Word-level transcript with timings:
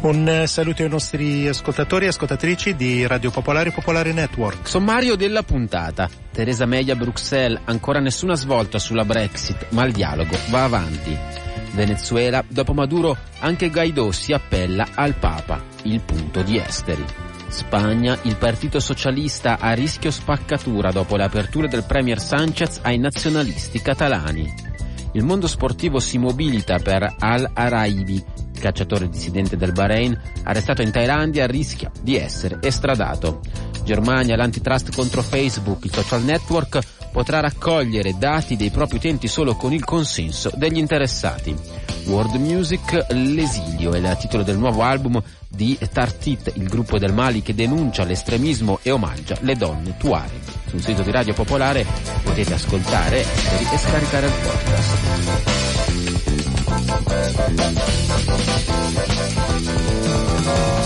Un 0.00 0.44
saluto 0.46 0.84
ai 0.84 0.88
nostri 0.88 1.48
ascoltatori 1.48 2.04
e 2.04 2.08
ascoltatrici 2.08 2.76
di 2.76 3.04
Radio 3.04 3.32
Popolare 3.32 3.72
Popolare 3.72 4.12
Network. 4.12 4.68
Sommario 4.68 5.16
della 5.16 5.42
puntata. 5.42 6.08
Teresa 6.30 6.66
May 6.66 6.88
a 6.88 6.94
Bruxelles, 6.94 7.60
ancora 7.64 7.98
nessuna 7.98 8.36
svolta 8.36 8.78
sulla 8.78 9.04
Brexit, 9.04 9.66
ma 9.70 9.84
il 9.84 9.92
dialogo 9.92 10.38
va 10.50 10.62
avanti. 10.62 11.16
Venezuela, 11.72 12.44
dopo 12.46 12.74
Maduro, 12.74 13.16
anche 13.40 13.70
Guaidó 13.70 14.12
si 14.12 14.32
appella 14.32 14.86
al 14.94 15.14
Papa, 15.14 15.60
il 15.82 16.00
punto 16.00 16.42
di 16.42 16.58
Esteri. 16.58 17.04
Spagna, 17.48 18.16
il 18.22 18.36
Partito 18.36 18.78
Socialista 18.78 19.58
a 19.58 19.72
rischio 19.72 20.12
spaccatura 20.12 20.92
dopo 20.92 21.16
le 21.16 21.24
aperture 21.24 21.66
del 21.66 21.84
Premier 21.84 22.20
Sanchez 22.20 22.78
ai 22.82 22.98
nazionalisti 22.98 23.82
catalani. 23.82 24.48
Il 25.12 25.24
mondo 25.24 25.48
sportivo 25.48 25.98
si 25.98 26.18
mobilita 26.18 26.78
per 26.78 27.14
Al-Araibi, 27.18 28.24
cacciatore 28.58 29.08
dissidente 29.08 29.56
del 29.56 29.72
Bahrain, 29.72 30.18
arrestato 30.44 30.82
in 30.82 30.90
Thailandia, 30.90 31.46
rischia 31.46 31.90
di 32.00 32.16
essere 32.16 32.58
estradato. 32.62 33.40
Germania, 33.84 34.36
l'antitrust 34.36 34.94
contro 34.94 35.22
Facebook, 35.22 35.84
il 35.84 35.92
social 35.92 36.22
network, 36.22 36.80
potrà 37.10 37.40
raccogliere 37.40 38.16
dati 38.18 38.56
dei 38.56 38.70
propri 38.70 38.96
utenti 38.96 39.28
solo 39.28 39.56
con 39.56 39.72
il 39.72 39.84
consenso 39.84 40.50
degli 40.54 40.78
interessati. 40.78 41.56
World 42.06 42.34
Music, 42.34 43.06
L'esilio 43.10 43.92
è 43.92 43.98
il 43.98 44.16
titolo 44.18 44.42
del 44.42 44.58
nuovo 44.58 44.82
album 44.82 45.22
di 45.48 45.78
Tartit, 45.92 46.52
il 46.54 46.68
gruppo 46.68 46.98
del 46.98 47.12
Mali 47.12 47.42
che 47.42 47.54
denuncia 47.54 48.04
l'estremismo 48.04 48.78
e 48.82 48.90
omaggia 48.90 49.36
le 49.40 49.56
donne 49.56 49.96
tuareg. 49.96 50.40
Sul 50.68 50.82
sito 50.82 51.02
di 51.02 51.10
Radio 51.10 51.34
Popolare 51.34 51.84
potete 52.22 52.54
ascoltare 52.54 53.20
e 53.20 53.78
scaricare 53.78 54.26
il 54.26 54.32
podcast. 54.42 56.47
Thank 56.80 57.78
you. 60.46 60.77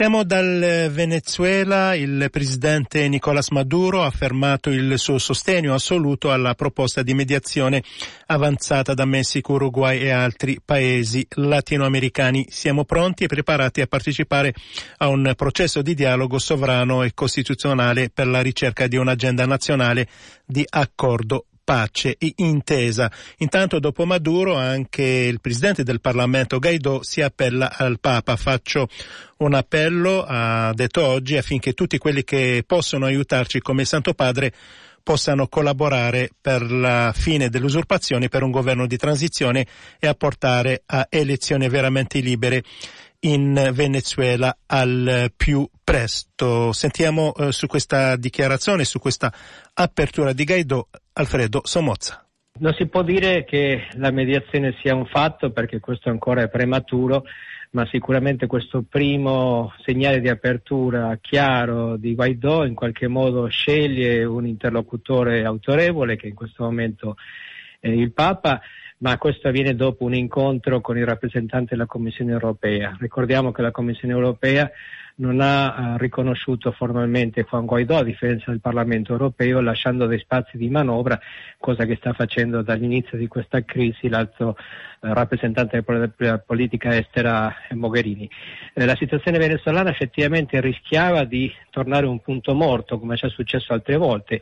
Partiamo 0.00 0.24
dal 0.24 0.88
Venezuela. 0.90 1.94
Il 1.94 2.28
presidente 2.30 3.06
Nicolás 3.06 3.50
Maduro 3.50 4.00
ha 4.02 4.06
affermato 4.06 4.70
il 4.70 4.98
suo 4.98 5.18
sostegno 5.18 5.74
assoluto 5.74 6.32
alla 6.32 6.54
proposta 6.54 7.02
di 7.02 7.12
mediazione 7.12 7.82
avanzata 8.24 8.94
da 8.94 9.04
Messico, 9.04 9.52
Uruguay 9.52 9.98
e 9.98 10.08
altri 10.08 10.58
paesi 10.64 11.26
latinoamericani. 11.28 12.46
Siamo 12.48 12.86
pronti 12.86 13.24
e 13.24 13.26
preparati 13.26 13.82
a 13.82 13.86
partecipare 13.86 14.54
a 14.96 15.08
un 15.08 15.34
processo 15.36 15.82
di 15.82 15.92
dialogo 15.92 16.38
sovrano 16.38 17.02
e 17.02 17.12
costituzionale 17.12 18.08
per 18.08 18.26
la 18.26 18.40
ricerca 18.40 18.86
di 18.86 18.96
un'agenda 18.96 19.44
nazionale 19.44 20.08
di 20.46 20.64
accordo 20.66 21.44
pace 21.70 22.16
e 22.18 22.32
intesa. 22.38 23.08
Intanto 23.38 23.78
dopo 23.78 24.04
Maduro 24.04 24.56
anche 24.56 25.04
il 25.04 25.40
presidente 25.40 25.84
del 25.84 26.00
Parlamento 26.00 26.58
Guaidó 26.58 27.04
si 27.04 27.22
appella 27.22 27.70
al 27.76 28.00
Papa. 28.00 28.34
Faccio 28.34 28.88
un 29.36 29.54
appello, 29.54 30.24
ha 30.26 30.72
detto 30.74 31.06
oggi, 31.06 31.36
affinché 31.36 31.72
tutti 31.72 31.96
quelli 31.96 32.24
che 32.24 32.64
possono 32.66 33.06
aiutarci 33.06 33.60
come 33.60 33.84
Santo 33.84 34.14
Padre 34.14 34.52
possano 35.00 35.46
collaborare 35.46 36.30
per 36.40 36.68
la 36.72 37.12
fine 37.14 37.48
dell'usurpazione, 37.48 38.28
per 38.28 38.42
un 38.42 38.50
governo 38.50 38.88
di 38.88 38.96
transizione 38.96 39.64
e 40.00 40.08
a 40.08 40.14
portare 40.14 40.82
a 40.86 41.06
elezioni 41.08 41.68
veramente 41.68 42.18
libere 42.18 42.64
in 43.20 43.70
Venezuela 43.72 44.56
al 44.66 45.32
più 45.36 45.68
presto. 45.82 46.72
Sentiamo 46.72 47.34
eh, 47.34 47.52
su 47.52 47.66
questa 47.66 48.16
dichiarazione, 48.16 48.84
su 48.84 48.98
questa 48.98 49.32
apertura 49.74 50.32
di 50.32 50.44
Guaidó, 50.44 50.88
Alfredo 51.14 51.60
Somozza. 51.64 52.24
Non 52.60 52.74
si 52.74 52.86
può 52.86 53.02
dire 53.02 53.44
che 53.44 53.88
la 53.94 54.10
mediazione 54.10 54.76
sia 54.80 54.94
un 54.94 55.06
fatto 55.06 55.50
perché 55.50 55.80
questo 55.80 56.10
ancora 56.10 56.42
è 56.42 56.48
prematuro, 56.48 57.24
ma 57.72 57.86
sicuramente 57.86 58.46
questo 58.46 58.84
primo 58.88 59.72
segnale 59.84 60.20
di 60.20 60.28
apertura 60.28 61.16
chiaro 61.20 61.96
di 61.96 62.14
Guaidó 62.14 62.64
in 62.64 62.74
qualche 62.74 63.06
modo 63.06 63.46
sceglie 63.46 64.24
un 64.24 64.46
interlocutore 64.46 65.44
autorevole 65.44 66.16
che 66.16 66.26
in 66.26 66.34
questo 66.34 66.64
momento 66.64 67.16
è 67.78 67.88
il 67.88 68.12
Papa 68.12 68.60
ma 69.00 69.16
questo 69.18 69.48
avviene 69.48 69.74
dopo 69.74 70.04
un 70.04 70.14
incontro 70.14 70.80
con 70.80 70.98
il 70.98 71.06
rappresentante 71.06 71.70
della 71.70 71.86
Commissione 71.86 72.32
europea. 72.32 72.96
Ricordiamo 72.98 73.50
che 73.52 73.62
la 73.62 73.70
Commissione 73.70 74.12
europea 74.12 74.70
non 75.20 75.40
ha 75.40 75.94
uh, 75.94 75.96
riconosciuto 75.98 76.72
formalmente 76.72 77.46
Juan 77.48 77.66
Guaidó 77.66 77.96
a 77.96 78.02
differenza 78.02 78.50
del 78.50 78.60
Parlamento 78.60 79.12
europeo 79.12 79.60
lasciando 79.60 80.06
dei 80.06 80.18
spazi 80.18 80.56
di 80.56 80.68
manovra, 80.68 81.18
cosa 81.58 81.84
che 81.84 81.96
sta 81.96 82.12
facendo 82.12 82.62
dall'inizio 82.62 83.16
di 83.18 83.28
questa 83.28 83.62
crisi 83.62 84.08
l'altro 84.08 84.48
uh, 84.48 85.12
rappresentante 85.12 85.84
della 86.16 86.38
politica 86.38 86.96
estera 86.96 87.54
Mogherini. 87.70 88.28
Eh, 88.74 88.84
la 88.86 88.96
situazione 88.96 89.38
venezuelana 89.38 89.90
effettivamente 89.90 90.60
rischiava 90.60 91.24
di 91.24 91.52
tornare 91.70 92.06
un 92.06 92.20
punto 92.20 92.54
morto 92.54 92.98
come 92.98 93.16
ci 93.16 93.26
è 93.26 93.28
successo 93.28 93.72
altre 93.72 93.96
volte. 93.96 94.40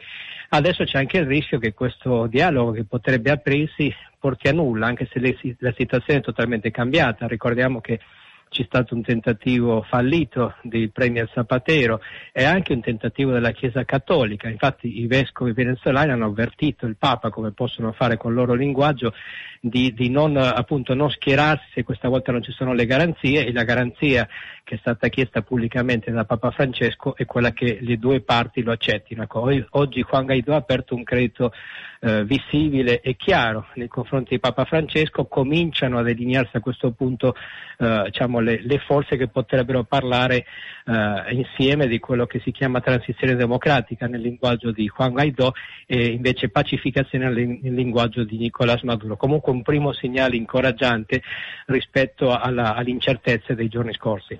Adesso 0.51 0.85
c'è 0.85 0.99
anche 0.99 1.19
il 1.19 1.27
rischio 1.27 1.59
che 1.59 1.75
questo 1.75 2.27
dialogo 2.27 2.71
che 2.71 2.85
potrebbe 2.85 3.31
aprirsi 3.31 3.95
porti 4.19 4.49
a 4.49 4.53
nulla, 4.53 4.87
anche 4.87 5.09
se 5.13 5.57
la 5.59 5.75
situazione 5.77 6.21
è 6.21 6.23
totalmente 6.23 6.71
cambiata. 6.71 7.27
Ricordiamo 7.27 7.81
che 7.81 8.01
c'è 8.49 8.65
stato 8.65 8.95
un 8.95 9.03
tentativo 9.03 9.83
fallito 9.83 10.55
del 10.63 10.91
Premier 10.91 11.29
Zapatero 11.33 12.01
e 12.33 12.45
anche 12.45 12.73
un 12.73 12.81
tentativo 12.81 13.33
della 13.33 13.53
Chiesa 13.53 13.85
Cattolica. 13.85 14.49
Infatti 14.49 15.01
i 15.01 15.07
vescovi 15.07 15.53
venezuelani 15.53 16.13
hanno 16.13 16.27
avvertito 16.27 16.87
il 16.87 16.97
Papa, 16.97 17.31
come 17.31 17.53
possono 17.53 17.93
fare 17.93 18.17
con 18.17 18.31
il 18.31 18.37
loro 18.37 18.55
linguaggio, 18.55 19.13
di, 19.61 19.93
di 19.93 20.09
non, 20.09 20.37
appunto, 20.37 20.95
non 20.95 21.11
schierarsi 21.11 21.67
se 21.75 21.83
questa 21.83 22.09
volta 22.09 22.33
non 22.33 22.43
ci 22.43 22.53
sono 22.53 22.73
le 22.73 22.87
garanzie 22.87 23.45
e 23.45 23.53
la 23.53 23.65
garanzia 23.65 24.29
che 24.63 24.75
è 24.75 24.79
stata 24.79 25.09
chiesta 25.09 25.43
pubblicamente 25.43 26.11
da 26.11 26.25
Papa 26.25 26.51
Francesco 26.51 27.17
è 27.17 27.25
quella 27.25 27.53
che 27.53 27.79
le 27.81 27.97
due 27.97 28.21
parti 28.21 28.63
lo 28.63 28.73
accettino. 28.73 29.23
Ecco, 29.23 29.51
oggi 29.71 30.05
Juan 30.09 30.27
Guaidó 30.27 30.53
ha 30.53 30.57
aperto 30.57 30.95
un 30.95 31.05
credito 31.05 31.53
eh, 32.01 32.25
visibile 32.25 33.01
e 33.01 33.17
chiaro 33.17 33.67
nei 33.75 33.89
confronti 33.89 34.35
di 34.35 34.41
Papa 34.41 34.65
Francesco, 34.65 35.25
cominciano 35.25 35.99
a 35.99 36.03
delinearsi 36.03 36.57
a 36.57 36.61
questo 36.61 36.93
punto 36.93 37.35
eh, 37.79 38.03
diciamo, 38.07 38.38
le, 38.41 38.61
le, 38.63 38.79
forze 38.79 39.17
che 39.17 39.29
potrebbero 39.29 39.85
parlare 39.85 40.45
eh, 40.85 41.33
insieme 41.33 41.87
di 41.87 41.99
quello 41.99 42.27
che 42.27 42.41
si 42.41 42.51
chiama 42.53 42.81
transizione 42.81 43.35
democratica 43.35 44.07
nel 44.07 44.21
linguaggio 44.21 44.71
di 44.71 44.91
Juan 44.95 45.13
Guaidó 45.13 45.53
e 45.87 46.07
invece 46.07 46.49
pacificazione 46.49 47.31
nel, 47.31 47.59
nel 47.63 47.75
linguaggio 47.75 48.25
di 48.25 48.39
Nicolás 48.39 48.83
Maduro. 48.83 49.17
Comunque 49.17 49.53
un 49.53 49.63
primo 49.63 49.93
segnale 49.93 50.37
incoraggiante 50.37 51.23
rispetto 51.67 52.37
alla, 52.37 52.75
all'incertezza 52.75 53.55
dei 53.55 53.69
giorni 53.69 53.93
scorsi. 53.95 54.39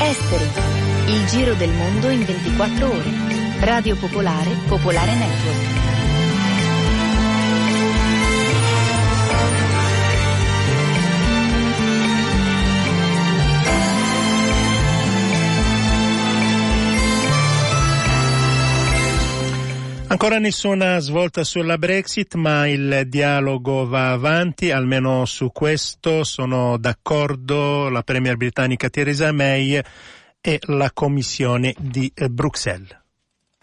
Esteri 0.00 0.76
il 1.10 1.26
giro 1.26 1.54
del 1.54 1.70
mondo 1.70 2.10
in 2.10 2.22
24 2.22 2.86
ore. 2.86 3.10
Radio 3.60 3.96
Popolare, 3.96 4.50
Popolare 4.68 5.14
Network. 5.14 5.97
Ancora 20.10 20.38
nessuna 20.38 20.98
svolta 21.00 21.44
sulla 21.44 21.76
Brexit, 21.76 22.34
ma 22.34 22.66
il 22.66 23.02
dialogo 23.08 23.86
va 23.86 24.10
avanti, 24.10 24.70
almeno 24.70 25.26
su 25.26 25.52
questo 25.52 26.24
sono 26.24 26.78
d'accordo 26.78 27.90
la 27.90 28.02
Premier 28.02 28.36
britannica 28.38 28.88
Theresa 28.88 29.30
May 29.32 29.78
e 30.40 30.58
la 30.62 30.90
Commissione 30.94 31.74
di 31.78 32.10
eh, 32.14 32.30
Bruxelles. 32.30 33.07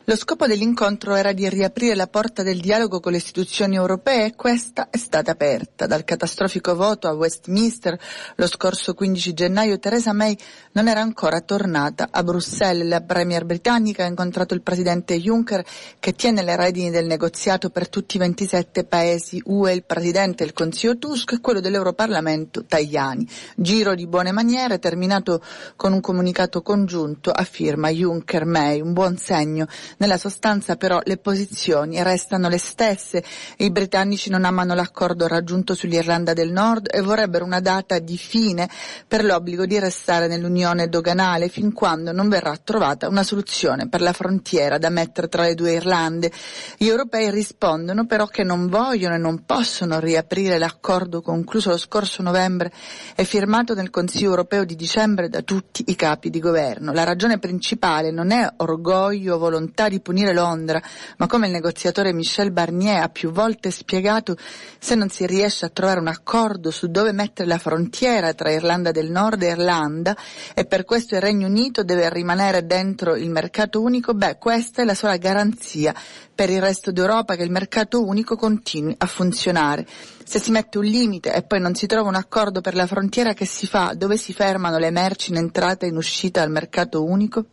Lo 0.08 0.16
scopo 0.16 0.46
dell'incontro 0.46 1.16
era 1.16 1.34
di 1.34 1.50
riaprire 1.50 1.96
la 1.96 2.06
porta 2.06 2.44
del 2.44 2.60
dialogo 2.60 3.00
con 3.00 3.12
le 3.12 3.18
istituzioni 3.18 3.76
europee 3.76 4.26
e 4.26 4.36
questa 4.36 4.90
è 4.92 4.98
stata 4.98 5.32
aperta. 5.32 5.88
Dal 5.88 6.04
catastrofico 6.04 6.76
voto 6.76 7.08
a 7.08 7.14
Westminster 7.14 7.98
lo 8.36 8.46
scorso 8.46 8.94
15 8.94 9.34
gennaio 9.34 9.80
Theresa 9.80 10.14
May 10.14 10.38
non 10.74 10.88
era 10.88 11.02
ancora 11.02 11.42
tornata 11.42 12.10
a 12.12 12.22
Bruxelles. 12.22 12.88
La 12.88 13.02
premier 13.02 13.46
britannica 13.46 14.04
ha 14.04 14.08
incontrato 14.08 14.54
il 14.54 14.62
presidente 14.62 15.20
Juncker 15.20 15.66
che 16.00 16.14
tiene 16.14 16.44
le 16.44 16.56
redini 16.56 16.92
del 16.92 17.08
negoziato 17.08 17.72
per 17.72 17.90
tutti 17.90 18.18
i 18.18 18.20
27 18.20 18.84
paesi 18.84 19.42
UE, 19.46 19.74
il 19.74 19.86
presidente 19.86 20.44
del 20.44 20.54
Consiglio 20.54 21.00
Tusk 21.00 21.32
e 21.32 21.42
quello 21.42 21.60
dell'Europarlamento 21.60 22.64
Tajani. 22.64 23.28
Giro 23.56 23.96
di 23.96 24.06
buone 24.06 24.32
maniere 24.32 24.78
terminato 24.78 25.42
con 25.76 25.94
un 25.94 26.00
comunicato 26.00 26.62
congiunto 26.62 27.32
a 27.32 27.44
firma 27.44 27.90
Juncker-May, 27.90 28.82
un 28.82 28.94
buon 28.94 29.18
segno 29.18 29.66
nella 29.98 30.18
sostanza 30.18 30.76
però 30.76 31.00
le 31.04 31.18
posizioni 31.18 32.02
restano 32.04 32.50
le 32.50 32.58
stesse. 32.58 33.24
I 33.58 33.72
britannici 33.72 34.30
non 34.30 34.46
amano 34.46 34.74
l'accordo 34.74 35.28
raggiunto 35.28 35.74
sull'Irlanda 35.74 36.34
del 36.34 36.52
Nord 36.52 36.88
e 36.92 37.02
vorrebbero 37.02 37.46
una 37.46 37.60
data 37.60 38.00
di 38.00 38.18
fine 38.18 38.70
per 39.08 39.24
l'obbligo 39.24 39.66
di 39.66 39.80
restare 39.80 40.28
nell'unione 40.28 40.90
doganale 40.90 41.50
fin 41.50 41.74
quando 41.74 42.12
non 42.12 42.30
verrà 42.30 42.56
trovata 42.62 43.08
una 43.08 43.24
soluzione 43.24 43.88
per 43.88 44.02
la 44.02 44.14
frontiera 44.14 44.78
da 44.78 44.90
mettere 44.90 45.28
tra 45.28 45.44
le 45.44 45.56
due 45.56 45.74
Irlande. 45.74 46.32
Gli 46.78 46.88
europei 46.88 47.32
rispondono 47.32 48.06
però 48.06 48.28
che 48.28 48.44
non 48.44 48.68
vogliono 48.68 49.16
e 49.16 49.20
non 49.20 49.46
possono 49.46 50.00
riaprire 50.00 50.58
l'accordo 50.58 51.22
concluso 51.22 51.70
lo 51.70 51.78
scorso 51.78 52.22
novembre 52.22 52.72
e 53.16 53.24
firmato 53.24 53.74
nel 53.74 53.90
Consiglio 53.90 54.30
europeo 54.30 54.66
di 54.66 54.76
dicembre 54.76 55.30
da 55.30 55.42
tutti 55.42 55.84
i 55.88 55.96
capi 55.96 56.30
di 56.30 56.40
governo. 56.40 56.92
La 56.92 57.04
ragione 57.04 57.40
principale 57.40 58.12
non 58.12 58.32
è 58.32 58.48
orgoglio 58.58 59.36
o 59.36 59.38
volontà 59.38 59.85
di 59.90 60.00
punire 60.00 60.34
Londra, 60.34 60.82
ma 61.18 61.28
come 61.28 61.48
il 61.48 61.52
negoziatore 61.52 62.14
Michel 62.14 62.52
Barnier 62.52 63.04
ha 63.04 63.10
più 63.10 63.32
volte 63.32 63.72
spiegato, 63.72 64.36
se 64.80 64.96
non 64.96 65.10
si 65.10 65.26
riesce 65.26 65.66
a 65.66 65.70
trovare 65.70 66.00
un 66.00 66.08
accordo 66.08 66.72
su 66.72 66.88
dove 66.88 67.12
mettere 67.12 67.48
la 67.48 67.58
frontiera 67.58 68.34
tra 68.34 68.52
Irlanda 68.52 68.92
del 68.92 69.10
Nord 69.10 69.44
e 69.44 69.50
Irlanda 69.50 70.16
e 70.54 70.66
per 70.66 70.86
questo 70.86 71.16
il 71.16 71.22
Regno 71.22 71.48
Unito 71.48 71.84
deve 71.84 72.10
rimanere 72.10 72.66
dentro 72.66 73.16
il 73.16 73.30
mercato 73.30 73.82
unico, 73.82 74.14
beh, 74.14 74.38
questa 74.38 74.82
è 74.82 74.86
la 74.86 74.96
sola 74.96 75.18
garanzia 75.18 75.94
per 76.36 76.50
il 76.50 76.62
resto 76.62 76.92
d'Europa 76.92 77.36
che 77.36 77.44
il 77.44 77.52
mercato 77.52 78.04
unico 78.04 78.36
continui 78.36 78.94
a 78.98 79.06
funzionare. 79.06 79.88
Se 80.24 80.40
si 80.40 80.52
mette 80.52 80.78
un 80.78 80.84
limite 80.84 81.34
e 81.34 81.44
poi 81.44 81.62
non 81.62 81.76
si 81.76 81.88
trova 81.88 82.10
un 82.10 82.16
accordo 82.16 82.60
per 82.60 82.76
la 82.76 82.88
frontiera 82.88 83.34
che 83.34 83.46
si 83.46 83.68
fa, 83.68 83.94
dove 83.96 84.18
si 84.18 84.34
fermano 84.34 84.78
le 84.78 84.92
merci 84.92 85.32
in 85.32 85.38
entrata 85.38 85.86
e 85.86 85.90
in 85.90 85.96
uscita 85.96 86.42
al 86.42 86.52
mercato 86.52 87.06
unico? 87.06 87.46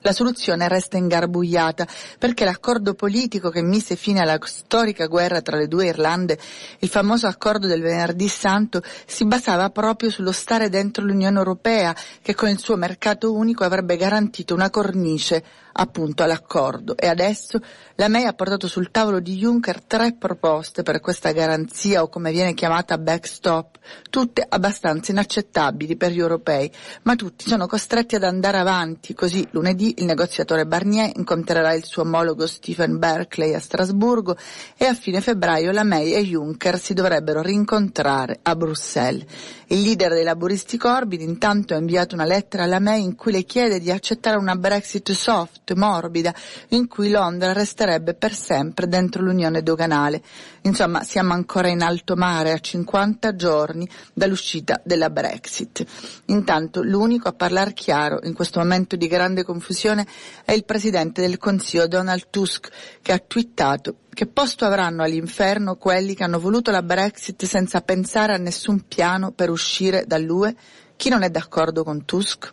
La 0.00 0.12
soluzione 0.12 0.68
resta 0.68 0.96
ingarbugliata 0.96 1.86
perché 2.18 2.44
l'accordo 2.44 2.94
politico 2.94 3.50
che 3.50 3.62
mise 3.62 3.96
fine 3.96 4.20
alla 4.20 4.38
storica 4.42 5.06
guerra 5.06 5.42
tra 5.42 5.56
le 5.56 5.68
due 5.68 5.86
Irlande, 5.86 6.38
il 6.80 6.88
famoso 6.88 7.26
accordo 7.26 7.66
del 7.66 7.82
venerdì 7.82 8.28
santo, 8.28 8.82
si 9.06 9.24
basava 9.24 9.70
proprio 9.70 10.10
sullo 10.10 10.32
stare 10.32 10.68
dentro 10.68 11.04
l'Unione 11.04 11.38
Europea 11.38 11.94
che 12.22 12.34
con 12.34 12.48
il 12.48 12.58
suo 12.58 12.76
mercato 12.76 13.34
unico 13.34 13.64
avrebbe 13.64 13.96
garantito 13.96 14.54
una 14.54 14.70
cornice 14.70 15.42
appunto 15.80 16.22
all'accordo. 16.22 16.96
E 16.96 17.06
adesso 17.06 17.58
la 17.94 18.08
May 18.08 18.24
ha 18.24 18.32
portato 18.32 18.68
sul 18.68 18.90
tavolo 18.90 19.20
di 19.20 19.36
Juncker 19.36 19.82
tre 19.82 20.14
proposte 20.14 20.82
per 20.82 21.00
questa 21.00 21.32
garanzia 21.32 22.02
o 22.02 22.08
come 22.08 22.30
viene 22.30 22.54
chiamata 22.54 22.98
backstop, 22.98 23.78
tutte 24.10 24.44
abbastanza 24.48 25.12
inaccettabili 25.12 25.96
per 25.96 26.12
gli 26.12 26.18
europei, 26.18 26.70
ma 27.02 27.14
tutti 27.16 27.48
sono 27.48 27.66
costretti 27.66 28.14
ad 28.14 28.24
andare 28.24 28.58
avanti, 28.58 29.14
così 29.14 29.46
lunedì 29.52 29.94
il 29.98 30.04
negoziatore 30.04 30.66
Barnier 30.66 31.10
incontrerà 31.16 31.72
il 31.72 31.84
suo 31.84 32.02
omologo 32.02 32.46
Stephen 32.46 32.98
Berkeley 32.98 33.54
a 33.54 33.60
Strasburgo 33.60 34.36
e 34.76 34.84
a 34.84 34.94
fine 34.94 35.20
febbraio 35.20 35.72
la 35.72 35.84
May 35.84 36.12
e 36.12 36.22
Juncker 36.22 36.78
si 36.78 36.94
dovrebbero 36.94 37.40
rincontrare 37.42 38.38
a 38.42 38.54
Bruxelles. 38.54 39.24
Il 39.68 39.82
leader 39.82 40.12
dei 40.12 40.24
laburisti 40.24 40.78
Corbyn 40.78 41.20
intanto 41.20 41.74
ha 41.74 41.78
inviato 41.78 42.14
una 42.14 42.24
lettera 42.24 42.64
alla 42.64 42.80
May 42.80 43.02
in 43.02 43.14
cui 43.14 43.32
le 43.32 43.44
chiede 43.44 43.80
di 43.80 43.90
accettare 43.90 44.38
una 44.38 44.56
Brexit 44.56 45.10
soft, 45.12 45.67
morbida, 45.76 46.34
in 46.68 46.88
cui 46.88 47.10
Londra 47.10 47.52
resterebbe 47.52 48.14
per 48.14 48.34
sempre 48.34 48.88
dentro 48.88 49.22
l'unione 49.22 49.62
doganale. 49.62 50.22
Insomma, 50.62 51.02
siamo 51.02 51.32
ancora 51.32 51.68
in 51.68 51.82
alto 51.82 52.16
mare 52.16 52.52
a 52.52 52.58
50 52.58 53.34
giorni 53.34 53.88
dall'uscita 54.12 54.80
della 54.84 55.10
Brexit. 55.10 55.84
Intanto 56.26 56.82
l'unico 56.82 57.28
a 57.28 57.32
parlare 57.32 57.72
chiaro 57.72 58.20
in 58.22 58.34
questo 58.34 58.58
momento 58.58 58.96
di 58.96 59.06
grande 59.06 59.44
confusione 59.44 60.06
è 60.44 60.52
il 60.52 60.64
presidente 60.64 61.20
del 61.20 61.38
Consiglio 61.38 61.86
Donald 61.86 62.26
Tusk 62.30 62.70
che 63.02 63.12
ha 63.12 63.18
twittato 63.18 63.96
che 64.18 64.26
posto 64.26 64.64
avranno 64.64 65.04
all'inferno 65.04 65.76
quelli 65.76 66.16
che 66.16 66.24
hanno 66.24 66.40
voluto 66.40 66.72
la 66.72 66.82
Brexit 66.82 67.44
senza 67.44 67.82
pensare 67.82 68.34
a 68.34 68.36
nessun 68.36 68.88
piano 68.88 69.30
per 69.30 69.48
uscire 69.48 70.06
dall'UE? 70.08 70.56
Chi 70.96 71.08
non 71.08 71.22
è 71.22 71.30
d'accordo 71.30 71.84
con 71.84 72.04
Tusk? 72.04 72.52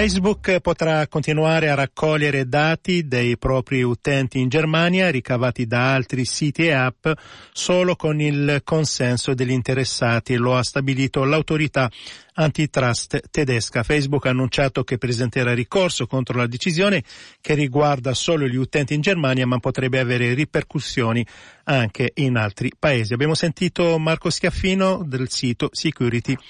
Facebook 0.00 0.60
potrà 0.60 1.06
continuare 1.08 1.68
a 1.68 1.74
raccogliere 1.74 2.48
dati 2.48 3.06
dei 3.06 3.36
propri 3.36 3.82
utenti 3.82 4.38
in 4.40 4.48
Germania 4.48 5.10
ricavati 5.10 5.66
da 5.66 5.92
altri 5.92 6.24
siti 6.24 6.68
e 6.68 6.72
app 6.72 7.06
solo 7.52 7.96
con 7.96 8.18
il 8.18 8.62
consenso 8.64 9.34
degli 9.34 9.50
interessati, 9.50 10.36
lo 10.36 10.56
ha 10.56 10.62
stabilito 10.62 11.24
l'autorità 11.24 11.90
antitrust 12.32 13.28
tedesca. 13.30 13.82
Facebook 13.82 14.24
ha 14.24 14.30
annunciato 14.30 14.84
che 14.84 14.96
presenterà 14.96 15.52
ricorso 15.52 16.06
contro 16.06 16.38
la 16.38 16.46
decisione 16.46 17.04
che 17.42 17.52
riguarda 17.52 18.14
solo 18.14 18.48
gli 18.48 18.56
utenti 18.56 18.94
in 18.94 19.02
Germania 19.02 19.46
ma 19.46 19.58
potrebbe 19.58 19.98
avere 19.98 20.32
ripercussioni 20.32 21.26
anche 21.64 22.12
in 22.14 22.38
altri 22.38 22.72
paesi. 22.78 23.12
Abbiamo 23.12 23.34
sentito 23.34 23.98
Marco 23.98 24.30
Schiaffino 24.30 25.02
del 25.04 25.28
sito 25.28 25.68
security.net. 25.70 26.48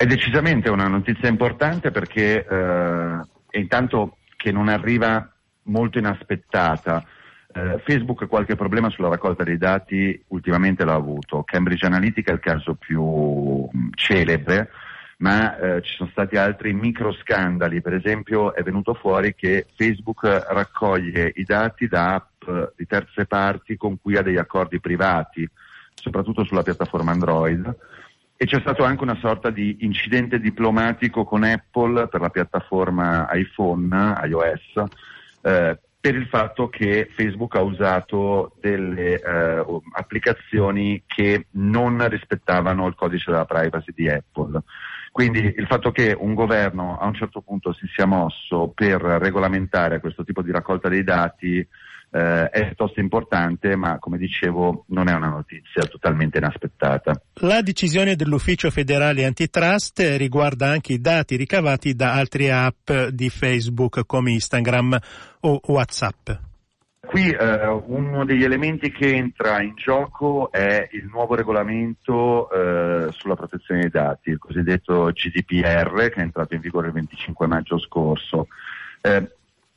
È 0.00 0.06
decisamente 0.06 0.70
una 0.70 0.88
notizia 0.88 1.28
importante 1.28 1.90
perché 1.90 2.46
eh, 2.46 3.20
intanto 3.58 4.16
che 4.34 4.50
non 4.50 4.68
arriva 4.68 5.30
molto 5.64 5.98
inaspettata. 5.98 7.04
Eh, 7.52 7.82
Facebook 7.84 8.26
qualche 8.26 8.56
problema 8.56 8.88
sulla 8.88 9.10
raccolta 9.10 9.44
dei 9.44 9.58
dati 9.58 10.18
ultimamente 10.28 10.86
l'ha 10.86 10.94
avuto. 10.94 11.42
Cambridge 11.42 11.84
Analytica 11.84 12.30
è 12.30 12.34
il 12.34 12.40
caso 12.40 12.76
più 12.76 13.02
mh, 13.02 13.88
celebre, 13.94 14.70
ma 15.18 15.58
eh, 15.58 15.82
ci 15.82 15.94
sono 15.96 16.08
stati 16.12 16.38
altri 16.38 16.72
micro 16.72 17.12
scandali. 17.12 17.82
Per 17.82 17.92
esempio 17.92 18.54
è 18.54 18.62
venuto 18.62 18.94
fuori 18.94 19.34
che 19.34 19.66
Facebook 19.76 20.22
raccoglie 20.22 21.30
i 21.34 21.44
dati 21.44 21.86
da 21.88 22.14
app 22.14 22.70
di 22.74 22.86
terze 22.86 23.26
parti 23.26 23.76
con 23.76 24.00
cui 24.00 24.16
ha 24.16 24.22
degli 24.22 24.38
accordi 24.38 24.80
privati, 24.80 25.46
soprattutto 25.92 26.42
sulla 26.46 26.62
piattaforma 26.62 27.10
Android 27.10 27.76
e 28.42 28.46
c'è 28.46 28.58
stato 28.60 28.84
anche 28.84 29.02
una 29.02 29.18
sorta 29.20 29.50
di 29.50 29.76
incidente 29.80 30.40
diplomatico 30.40 31.24
con 31.24 31.42
Apple 31.42 32.08
per 32.08 32.22
la 32.22 32.30
piattaforma 32.30 33.28
iPhone, 33.32 34.14
iOS, 34.24 34.82
eh, 35.42 35.78
per 36.00 36.14
il 36.14 36.26
fatto 36.26 36.70
che 36.70 37.10
Facebook 37.14 37.54
ha 37.56 37.60
usato 37.60 38.56
delle 38.58 39.20
eh, 39.20 39.64
applicazioni 39.92 41.02
che 41.04 41.48
non 41.50 42.08
rispettavano 42.08 42.86
il 42.86 42.94
codice 42.94 43.30
della 43.30 43.44
privacy 43.44 43.92
di 43.94 44.08
Apple. 44.08 44.62
Quindi 45.12 45.52
il 45.58 45.66
fatto 45.66 45.90
che 45.90 46.16
un 46.18 46.32
governo 46.32 46.96
a 46.98 47.04
un 47.04 47.14
certo 47.14 47.42
punto 47.42 47.74
si 47.74 47.86
sia 47.94 48.06
mosso 48.06 48.72
per 48.74 49.02
regolamentare 49.02 50.00
questo 50.00 50.24
tipo 50.24 50.40
di 50.40 50.50
raccolta 50.50 50.88
dei 50.88 51.04
dati 51.04 51.68
eh, 52.10 52.48
è 52.48 52.66
piuttosto 52.66 53.00
importante, 53.00 53.76
ma 53.76 53.98
come 53.98 54.18
dicevo 54.18 54.84
non 54.88 55.08
è 55.08 55.14
una 55.14 55.28
notizia 55.28 55.82
totalmente 55.88 56.38
inaspettata. 56.38 57.20
La 57.34 57.62
decisione 57.62 58.16
dell'Ufficio 58.16 58.70
federale 58.70 59.24
antitrust 59.24 60.00
riguarda 60.16 60.68
anche 60.68 60.94
i 60.94 61.00
dati 61.00 61.36
ricavati 61.36 61.94
da 61.94 62.14
altre 62.14 62.52
app 62.52 62.90
di 63.10 63.28
Facebook 63.28 64.04
come 64.06 64.32
Instagram 64.32 64.98
o 65.40 65.60
WhatsApp. 65.66 66.30
Qui 67.06 67.30
eh, 67.30 67.66
uno 67.86 68.24
degli 68.24 68.44
elementi 68.44 68.92
che 68.92 69.14
entra 69.14 69.62
in 69.62 69.74
gioco 69.74 70.52
è 70.52 70.88
il 70.92 71.06
nuovo 71.06 71.34
regolamento 71.34 72.50
eh, 72.50 73.10
sulla 73.12 73.34
protezione 73.34 73.80
dei 73.80 73.90
dati, 73.90 74.30
il 74.30 74.38
cosiddetto 74.38 75.10
GDPR 75.10 76.08
che 76.10 76.20
è 76.20 76.20
entrato 76.20 76.54
in 76.54 76.60
vigore 76.60 76.88
il 76.88 76.92
25 76.92 77.46
maggio 77.46 77.78
scorso. 77.78 78.48
Eh, 79.00 79.28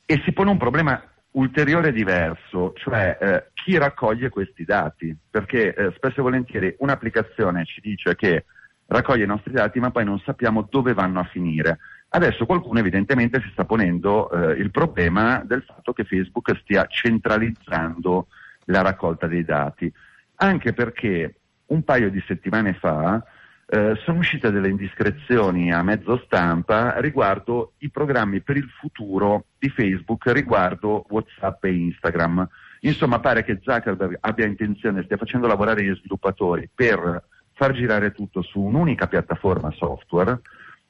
e 0.05 0.21
si 0.25 0.33
pone 0.33 0.51
un 0.51 0.57
problema 0.57 1.01
ulteriore 1.33 1.91
diverso, 1.91 2.73
cioè 2.75 3.17
eh, 3.19 3.45
chi 3.53 3.77
raccoglie 3.77 4.29
questi 4.29 4.63
dati, 4.65 5.15
perché 5.29 5.73
eh, 5.73 5.91
spesso 5.95 6.19
e 6.19 6.23
volentieri 6.23 6.75
un'applicazione 6.79 7.65
ci 7.65 7.81
dice 7.81 8.15
che 8.15 8.45
raccoglie 8.87 9.23
i 9.23 9.27
nostri 9.27 9.53
dati 9.53 9.79
ma 9.79 9.91
poi 9.91 10.05
non 10.05 10.19
sappiamo 10.19 10.67
dove 10.69 10.93
vanno 10.93 11.19
a 11.19 11.25
finire. 11.25 11.79
Adesso 12.09 12.45
qualcuno 12.45 12.79
evidentemente 12.79 13.41
si 13.41 13.49
sta 13.51 13.65
ponendo 13.65 14.29
eh, 14.29 14.53
il 14.53 14.69
problema 14.69 15.41
del 15.43 15.63
fatto 15.63 15.93
che 15.93 16.03
Facebook 16.03 16.55
stia 16.61 16.85
centralizzando 16.85 18.27
la 18.65 18.81
raccolta 18.81 19.25
dei 19.25 19.43
dati, 19.43 19.91
anche 20.35 20.73
perché 20.73 21.35
un 21.67 21.83
paio 21.83 22.11
di 22.11 22.23
settimane 22.27 22.73
fa 22.73 23.23
eh, 23.65 23.95
sono 24.03 24.19
uscite 24.19 24.51
delle 24.51 24.69
indiscrezioni 24.69 25.71
a 25.71 25.81
mezzo 25.83 26.21
stampa 26.25 26.99
riguardo 26.99 27.73
i 27.79 27.89
programmi 27.89 28.41
per 28.41 28.57
il 28.57 28.69
futuro 28.79 29.45
di 29.57 29.69
Facebook 29.69 30.27
riguardo 30.27 31.05
WhatsApp 31.09 31.63
e 31.63 31.73
Instagram. 31.73 32.47
Insomma, 32.81 33.19
pare 33.19 33.43
che 33.43 33.59
Zuckerberg 33.61 34.17
abbia 34.19 34.45
intenzione, 34.45 35.03
stia 35.03 35.17
facendo 35.17 35.47
lavorare 35.47 35.83
gli 35.83 35.95
sviluppatori 35.95 36.69
per 36.73 37.23
far 37.53 37.71
girare 37.71 38.11
tutto 38.11 38.41
su 38.41 38.59
un'unica 38.59 39.07
piattaforma 39.07 39.71
software, 39.71 40.41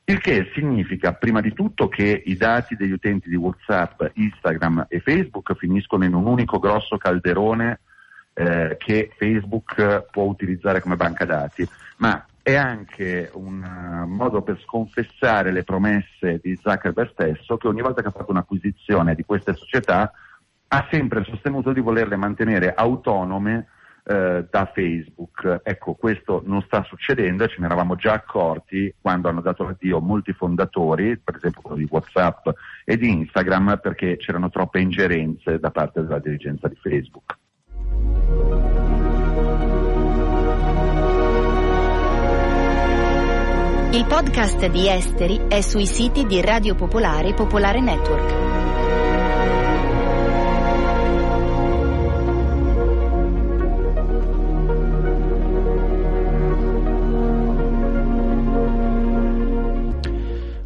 il 0.05 0.19
che 0.19 0.51
significa 0.53 1.13
prima 1.13 1.39
di 1.39 1.53
tutto 1.53 1.87
che 1.87 2.23
i 2.25 2.35
dati 2.35 2.75
degli 2.75 2.91
utenti 2.91 3.29
di 3.29 3.35
WhatsApp, 3.35 4.03
Instagram 4.13 4.87
e 4.89 4.99
Facebook 4.99 5.55
finiscono 5.55 6.03
in 6.03 6.13
un 6.13 6.25
unico 6.25 6.59
grosso 6.59 6.97
calderone 6.97 7.79
eh, 8.33 8.75
che 8.77 9.11
Facebook 9.15 10.07
può 10.11 10.23
utilizzare 10.23 10.81
come 10.81 10.95
banca 10.95 11.25
dati, 11.25 11.67
ma 11.97 12.25
è 12.43 12.55
anche 12.55 13.31
un 13.33 13.63
uh, 13.63 14.05
modo 14.05 14.41
per 14.41 14.59
sconfessare 14.59 15.51
le 15.53 15.63
promesse 15.63 16.39
di 16.43 16.59
Zuckerberg 16.61 17.11
stesso 17.11 17.55
che 17.55 17.67
ogni 17.67 17.81
volta 17.81 18.01
che 18.01 18.09
ha 18.09 18.11
fatto 18.11 18.31
un'acquisizione 18.31 19.15
di 19.15 19.23
queste 19.23 19.55
società 19.55 20.11
ha 20.67 20.87
sempre 20.91 21.23
sostenuto 21.23 21.71
di 21.71 21.79
volerle 21.79 22.17
mantenere 22.17 22.73
autonome 22.73 23.67
eh, 24.03 24.45
da 24.49 24.71
Facebook. 24.73 25.61
Ecco, 25.63 25.93
questo 25.93 26.41
non 26.45 26.61
sta 26.63 26.83
succedendo 26.83 27.47
ce 27.47 27.55
ne 27.59 27.67
eravamo 27.67 27.95
già 27.95 28.13
accorti 28.13 28.93
quando 28.99 29.29
hanno 29.29 29.41
dato 29.41 29.63
l'addio 29.63 30.01
molti 30.01 30.33
fondatori, 30.33 31.17
per 31.17 31.35
esempio 31.35 31.61
quello 31.61 31.77
di 31.77 31.87
WhatsApp 31.89 32.49
e 32.83 32.97
di 32.97 33.09
Instagram, 33.09 33.79
perché 33.81 34.17
c'erano 34.17 34.49
troppe 34.49 34.81
ingerenze 34.81 35.59
da 35.59 35.71
parte 35.71 36.01
della 36.01 36.19
dirigenza 36.19 36.67
di 36.67 36.75
Facebook. 36.75 37.37
Il 44.03 44.09
podcast 44.09 44.67
di 44.67 44.89
Esteri 44.89 45.47
è 45.47 45.61
sui 45.61 45.85
siti 45.87 46.25
di 46.25 46.41
Radio 46.41 46.75
Popolare 46.75 47.29
e 47.29 47.33
Popolare 47.33 47.79
Network. 47.79 48.33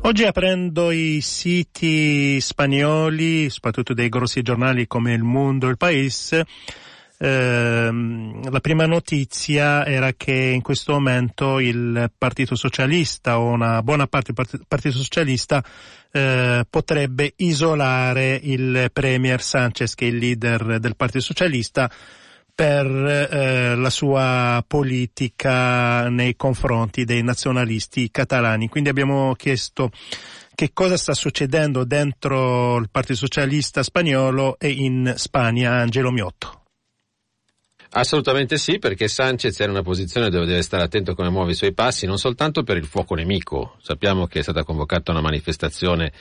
Oggi 0.02 0.24
aprendo 0.24 0.90
i 0.90 1.20
siti 1.22 2.42
spagnoli, 2.42 3.52
soprattutto 3.52 3.94
dei 3.94 4.10
grossi 4.10 4.42
giornali 4.42 4.88
come 4.88 5.14
Il 5.14 5.22
Mundo, 5.22 5.68
Il 5.68 5.78
País, 5.78 6.42
Ehm, 7.20 8.50
la 8.52 8.60
prima 8.60 8.86
notizia 8.86 9.86
era 9.86 10.14
che 10.14 10.34
in 10.34 10.62
questo 10.62 10.94
momento 10.94 11.60
il 11.60 12.12
Partito 12.16 12.56
Socialista 12.56 13.40
o 13.40 13.48
una 13.48 13.82
buona 13.82 14.06
parte 14.08 14.34
del 14.34 14.66
Partito 14.68 14.98
Socialista 14.98 15.64
eh, 16.12 16.66
potrebbe 16.70 17.34
isolare 17.38 18.40
il 18.42 18.90
Premier 18.94 19.42
Sanchez, 19.42 19.96
che 19.96 20.06
è 20.06 20.10
il 20.10 20.18
leader 20.18 20.80
del 20.80 20.96
Partito 20.96 21.24
Socialista, 21.24 21.90
per 22.54 22.88
eh, 22.88 23.76
la 23.76 23.90
sua 23.92 24.64
politica 24.66 26.10
nei 26.10 26.36
confronti 26.36 27.06
dei 27.06 27.22
nazionalisti 27.24 28.10
catalani. 28.10 28.68
Quindi 28.68 28.90
abbiamo 28.90 29.34
chiesto 29.36 29.92
che 30.56 30.72
cosa 30.74 30.98
sta 30.98 31.14
succedendo 31.14 31.84
dentro 31.84 32.78
il 32.78 32.90
Partito 32.90 33.20
Socialista 33.20 33.84
spagnolo 33.84 34.58
e 34.60 34.70
in 34.70 35.14
Spagna, 35.18 35.74
Angelo 35.74 36.10
Miotto. 36.10 36.67
Assolutamente 37.98 38.58
sì, 38.58 38.78
perché 38.78 39.08
Sanchez 39.08 39.60
è 39.60 39.64
in 39.64 39.72
una 39.72 39.82
posizione 39.82 40.30
dove 40.30 40.46
deve 40.46 40.62
stare 40.62 40.84
attento 40.84 41.16
come 41.16 41.32
muove 41.32 41.54
i 41.54 41.56
suoi 41.56 41.74
passi, 41.74 42.06
non 42.06 42.20
soltanto 42.20 42.62
per 42.62 42.78
il 42.78 42.86
fuoco 42.86 43.16
nemico. 43.16 43.76
Sappiamo 43.82 44.28
che 44.28 44.38
è 44.38 44.42
stata 44.44 44.64
convocata 44.64 45.10
una 45.10 45.22
manifestazione 45.22 46.12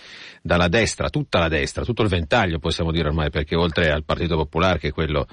dalla 0.40 0.68
destra, 0.68 1.10
tutta 1.10 1.38
la 1.38 1.48
destra, 1.48 1.84
tutto 1.84 2.00
il 2.00 2.08
ventaglio 2.08 2.58
possiamo 2.60 2.92
dire 2.92 3.08
ormai, 3.08 3.28
perché 3.28 3.56
oltre 3.56 3.90
al 3.90 4.04
Partito 4.04 4.36
Popolare, 4.36 4.78
che 4.78 4.88
è 4.88 4.92
quello 4.92 5.26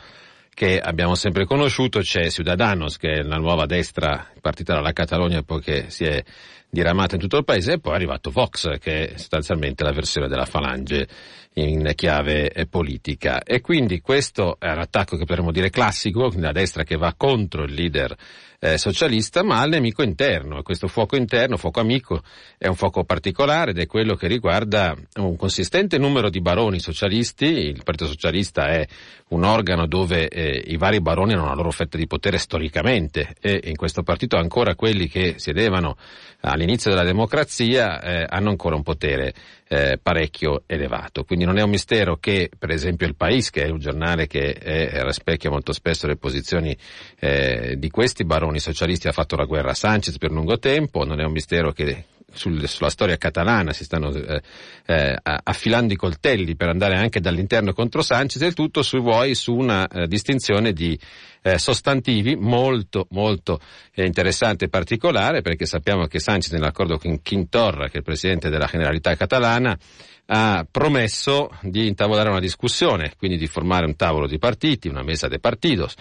che 0.53 0.79
abbiamo 0.79 1.15
sempre 1.15 1.45
conosciuto, 1.45 2.01
c'è 2.01 2.29
Ciudadanos, 2.29 2.97
che 2.97 3.11
è 3.11 3.21
la 3.21 3.37
nuova 3.37 3.65
destra 3.65 4.27
partita 4.41 4.73
dalla 4.73 4.91
Catalogna 4.91 5.37
e 5.37 5.43
poi 5.43 5.61
che 5.61 5.85
si 5.87 6.03
è 6.03 6.21
diramata 6.69 7.15
in 7.15 7.21
tutto 7.21 7.37
il 7.37 7.45
paese, 7.45 7.73
e 7.73 7.79
poi 7.79 7.93
è 7.93 7.95
arrivato 7.95 8.31
Vox, 8.31 8.79
che 8.79 9.11
è 9.11 9.17
sostanzialmente 9.17 9.85
la 9.85 9.93
versione 9.93 10.27
della 10.27 10.45
Falange 10.45 11.07
in 11.55 11.91
chiave 11.95 12.51
eh, 12.51 12.65
politica. 12.65 13.43
E 13.43 13.61
quindi 13.61 14.01
questo 14.01 14.57
è 14.59 14.71
un 14.71 14.79
attacco 14.79 15.17
che 15.17 15.25
potremmo 15.25 15.51
dire 15.51 15.69
classico, 15.69 16.31
la 16.35 16.51
destra 16.51 16.83
che 16.83 16.95
va 16.95 17.13
contro 17.15 17.63
il 17.63 17.73
leader 17.73 18.15
eh, 18.63 18.77
socialista, 18.77 19.43
ma 19.43 19.59
al 19.59 19.71
nemico 19.71 20.03
interno. 20.03 20.59
E 20.59 20.61
questo 20.61 20.87
fuoco 20.87 21.17
interno, 21.17 21.57
fuoco 21.57 21.81
amico, 21.81 22.21
è 22.57 22.67
un 22.67 22.75
fuoco 22.75 23.03
particolare 23.03 23.71
ed 23.71 23.79
è 23.79 23.85
quello 23.85 24.15
che 24.15 24.27
riguarda 24.27 24.95
un 25.15 25.35
consistente 25.35 25.97
numero 25.97 26.29
di 26.29 26.39
baroni 26.39 26.79
socialisti. 26.79 27.45
Il 27.45 27.83
Partito 27.83 28.07
Socialista 28.07 28.67
è 28.67 28.87
un 29.29 29.43
organo 29.43 29.85
dove 29.85 30.29
eh, 30.29 30.63
i 30.67 30.77
vari 30.77 31.01
baroni 31.01 31.33
hanno 31.33 31.47
la 31.47 31.55
loro 31.55 31.71
fetta 31.71 31.97
di 31.97 32.07
potere 32.07 32.37
storicamente 32.37 33.35
e 33.41 33.59
in 33.65 33.75
questo 33.75 34.01
partito 34.01 34.37
ancora 34.37 34.75
quelli 34.75 35.09
che 35.09 35.35
siedevano 35.37 35.97
all'inizio 36.41 36.91
della 36.91 37.03
democrazia 37.03 38.01
eh, 38.01 38.25
hanno 38.29 38.49
ancora 38.49 38.75
un 38.75 38.83
potere 38.83 39.33
eh, 39.67 39.97
parecchio 40.01 40.63
elevato. 40.67 41.23
Quindi 41.23 41.45
non 41.45 41.57
è 41.57 41.63
un 41.63 41.69
mistero 41.69 42.17
che, 42.17 42.49
per 42.57 42.69
esempio, 42.69 43.07
il 43.07 43.15
País, 43.15 43.49
che 43.49 43.63
è 43.63 43.69
un 43.69 43.79
giornale 43.79 44.27
che 44.27 44.53
è, 44.53 45.01
rispecchia 45.03 45.49
molto 45.49 45.73
spesso 45.73 46.05
le 46.05 46.15
posizioni 46.15 46.75
eh, 47.19 47.75
di 47.77 47.89
questi 47.89 48.23
baroni 48.23 48.52
socialisti, 48.59 49.07
ha 49.07 49.11
fatto 49.11 49.35
la 49.35 49.45
guerra 49.45 49.71
a 49.71 49.75
Sanchez 49.75 50.17
per 50.17 50.31
lungo 50.31 50.59
tempo, 50.59 51.05
non 51.05 51.19
è 51.19 51.23
un 51.23 51.31
mistero 51.31 51.71
che 51.71 52.05
sul, 52.33 52.67
sulla 52.67 52.89
storia 52.89 53.17
catalana 53.17 53.71
si 53.73 53.83
stanno 53.83 54.13
eh, 54.13 54.41
eh, 54.85 55.15
affilando 55.21 55.93
i 55.93 55.97
coltelli 55.97 56.55
per 56.55 56.69
andare 56.69 56.95
anche 56.95 57.19
dall'interno 57.19 57.73
contro 57.73 58.01
Sanchez 58.01 58.41
il 58.41 58.53
tutto 58.53 58.81
su 58.81 58.99
vuoi 58.99 59.35
su 59.35 59.53
una 59.53 59.87
eh, 59.87 60.07
distinzione 60.07 60.73
di 60.73 60.99
eh, 61.41 61.57
sostantivi 61.59 62.35
molto 62.35 63.07
molto 63.11 63.59
eh, 63.93 64.05
interessante 64.05 64.65
e 64.65 64.69
particolare 64.69 65.41
perché 65.41 65.65
sappiamo 65.65 66.05
che 66.07 66.19
Sanchez 66.19 66.51
nell'accordo 66.51 66.97
con 66.97 67.21
Quintorra 67.21 67.87
che 67.87 67.93
è 67.93 67.97
il 67.97 68.03
presidente 68.03 68.49
della 68.49 68.67
Generalità 68.69 69.15
catalana 69.15 69.77
ha 70.25 70.65
promesso 70.69 71.51
di 71.61 71.85
intavolare 71.85 72.29
una 72.29 72.39
discussione, 72.39 73.11
quindi 73.17 73.37
di 73.37 73.45
formare 73.45 73.85
un 73.85 73.97
tavolo 73.97 74.25
di 74.25 74.37
partiti, 74.37 74.87
una 74.87 75.03
mesa 75.03 75.27
de 75.27 75.37
partidos 75.37 75.95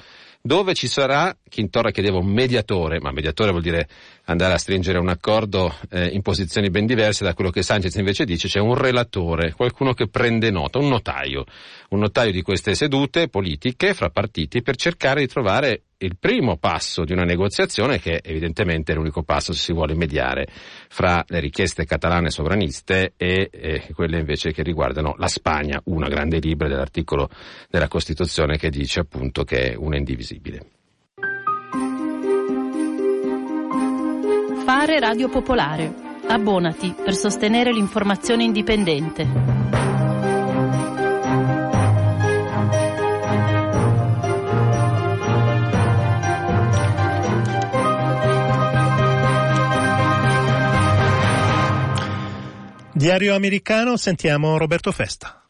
dove 0.45 0.75
ci 0.75 0.89
sarà, 0.89 1.35
Quintorra 1.49 1.93
chiedeva 1.93 2.19
un 2.19 2.27
mediatore, 2.27 2.99
ma 3.01 3.13
mediatore 3.13 3.51
vuol 3.51 3.63
dire 3.63 3.89
andare 4.25 4.55
a 4.55 4.59
stringere 4.59 4.99
un 4.99 5.09
accordo 5.09 5.73
eh, 5.89 6.09
in 6.09 6.21
posizioni 6.21 6.69
ben 6.69 6.85
diverse 6.85 7.23
da 7.23 7.33
quello 7.33 7.51
che 7.51 7.63
Sanchez 7.63 7.95
invece 7.95 8.25
dice, 8.25 8.49
c'è 8.49 8.59
un 8.59 8.75
relatore, 8.75 9.53
qualcuno 9.53 9.95
che 9.95 10.09
prende 10.09 10.51
nota, 10.51 10.79
un 10.79 10.89
notaio, 10.89 11.45
un 11.91 12.01
notaio 12.01 12.33
di 12.33 12.43
queste 12.43 12.75
sedute 12.75 13.29
politiche 13.29 13.95
fra 13.95 14.11
partiti 14.11 14.63
per 14.63 14.75
cercare 14.75 15.21
di 15.21 15.29
trovare 15.29 15.83
il 16.05 16.17
primo 16.19 16.57
passo 16.57 17.05
di 17.05 17.13
una 17.13 17.25
negoziazione 17.25 17.99
che 17.99 18.21
evidentemente 18.23 18.93
è 18.93 18.95
l'unico 18.95 19.23
passo 19.23 19.53
se 19.53 19.61
si 19.61 19.73
vuole 19.73 19.95
mediare 19.95 20.47
fra 20.89 21.25
le 21.27 21.41
richieste 21.41 21.85
catalane 21.85 22.31
sovraniste 22.31 23.13
e, 23.17 23.49
e 23.51 23.89
quelle 23.95 24.19
invece 24.19 24.53
che 24.53 24.63
riguardano 24.63 25.15
la 25.19 25.29
Spagna, 25.29 25.81
una 25.85 26.09
grande 26.09 26.39
libra 26.39 26.69
dell'articolo 26.69 27.29
della 27.71 27.89
Costituzione 27.89 28.59
che 28.59 28.71
dice 28.71 29.01
appunto 29.01 29.45
che 29.45 29.73
è 29.73 29.75
una 29.77 29.97
indivisibile. 29.97 30.67
Fare 34.65 35.01
Radio 35.01 35.29
Popolare. 35.29 36.11
Abbonati 36.29 36.95
per 37.05 37.15
sostenere 37.15 37.73
l'informazione 37.73 38.45
indipendente. 38.45 39.92
Diario 52.95 53.35
americano, 53.35 53.97
sentiamo 53.97 54.59
Roberto 54.59 54.93
Festa. 54.93 55.43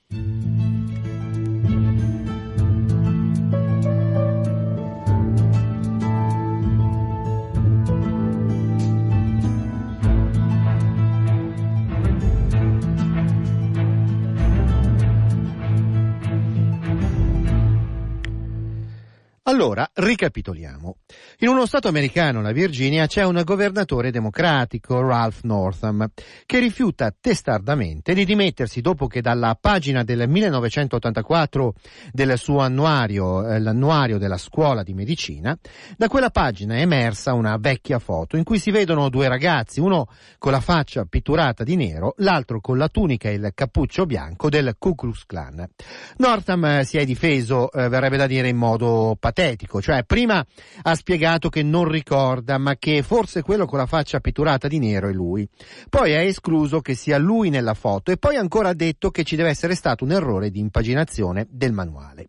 Allora, 19.52 19.86
ricapitoliamo. 19.92 20.96
In 21.40 21.48
uno 21.48 21.66
Stato 21.66 21.86
americano, 21.86 22.40
la 22.40 22.52
Virginia, 22.52 23.06
c'è 23.06 23.22
un 23.22 23.42
governatore 23.44 24.10
democratico, 24.10 25.06
Ralph 25.06 25.40
Northam, 25.42 26.08
che 26.46 26.58
rifiuta 26.58 27.14
testardamente 27.20 28.14
di 28.14 28.24
dimettersi 28.24 28.80
dopo 28.80 29.06
che 29.08 29.20
dalla 29.20 29.54
pagina 29.60 30.04
del 30.04 30.26
1984 30.26 31.74
del 32.12 32.38
suo 32.38 32.60
annuario, 32.60 33.46
eh, 33.46 33.60
l'annuario 33.60 34.16
della 34.16 34.38
scuola 34.38 34.82
di 34.82 34.94
medicina, 34.94 35.54
da 35.98 36.08
quella 36.08 36.30
pagina 36.30 36.76
è 36.76 36.80
emersa 36.80 37.34
una 37.34 37.58
vecchia 37.58 37.98
foto 37.98 38.38
in 38.38 38.44
cui 38.44 38.58
si 38.58 38.70
vedono 38.70 39.10
due 39.10 39.28
ragazzi, 39.28 39.80
uno 39.80 40.08
con 40.38 40.52
la 40.52 40.60
faccia 40.60 41.04
pitturata 41.04 41.62
di 41.62 41.76
nero, 41.76 42.14
l'altro 42.18 42.58
con 42.62 42.78
la 42.78 42.88
tunica 42.88 43.28
e 43.28 43.34
il 43.34 43.50
cappuccio 43.54 44.06
bianco 44.06 44.48
del 44.48 44.76
Ku 44.78 44.94
Klux 44.94 45.26
Klan. 45.26 45.68
Northam 46.16 46.64
eh, 46.64 46.84
si 46.84 46.96
è 46.96 47.04
difeso, 47.04 47.70
eh, 47.70 47.90
verrebbe 47.90 48.16
da 48.16 48.26
dire 48.26 48.48
in 48.48 48.56
modo 48.56 49.14
patetico, 49.20 49.40
cioè 49.80 50.04
prima 50.04 50.44
ha 50.82 50.94
spiegato 50.94 51.48
che 51.48 51.62
non 51.62 51.88
ricorda, 51.88 52.58
ma 52.58 52.76
che 52.76 53.02
forse 53.02 53.42
quello 53.42 53.66
con 53.66 53.78
la 53.78 53.86
faccia 53.86 54.20
pitturata 54.20 54.68
di 54.68 54.78
nero 54.78 55.08
è 55.08 55.12
lui. 55.12 55.48
Poi 55.88 56.14
ha 56.14 56.20
escluso 56.20 56.80
che 56.80 56.94
sia 56.94 57.18
lui 57.18 57.50
nella 57.50 57.74
foto 57.74 58.10
e 58.10 58.16
poi 58.16 58.36
ancora 58.36 58.70
ha 58.70 58.74
detto 58.74 59.10
che 59.10 59.24
ci 59.24 59.36
deve 59.36 59.50
essere 59.50 59.74
stato 59.74 60.04
un 60.04 60.12
errore 60.12 60.50
di 60.50 60.60
impaginazione 60.60 61.46
del 61.50 61.72
manuale. 61.72 62.28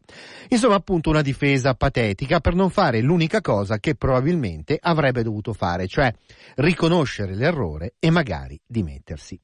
Insomma, 0.50 0.75
appunto 0.75 1.10
una 1.10 1.22
difesa 1.22 1.74
patetica 1.74 2.39
per 2.39 2.55
non 2.55 2.70
fare 2.70 3.01
l'unica 3.01 3.41
cosa 3.41 3.79
che 3.79 3.96
probabilmente 3.96 4.77
avrebbe 4.79 5.24
dovuto 5.24 5.53
fare, 5.53 5.88
cioè 5.88 6.13
riconoscere 6.55 7.36
l'errore 7.36 7.96
e 8.00 8.10
magari 8.10 8.60
dimettersi. 8.65 9.39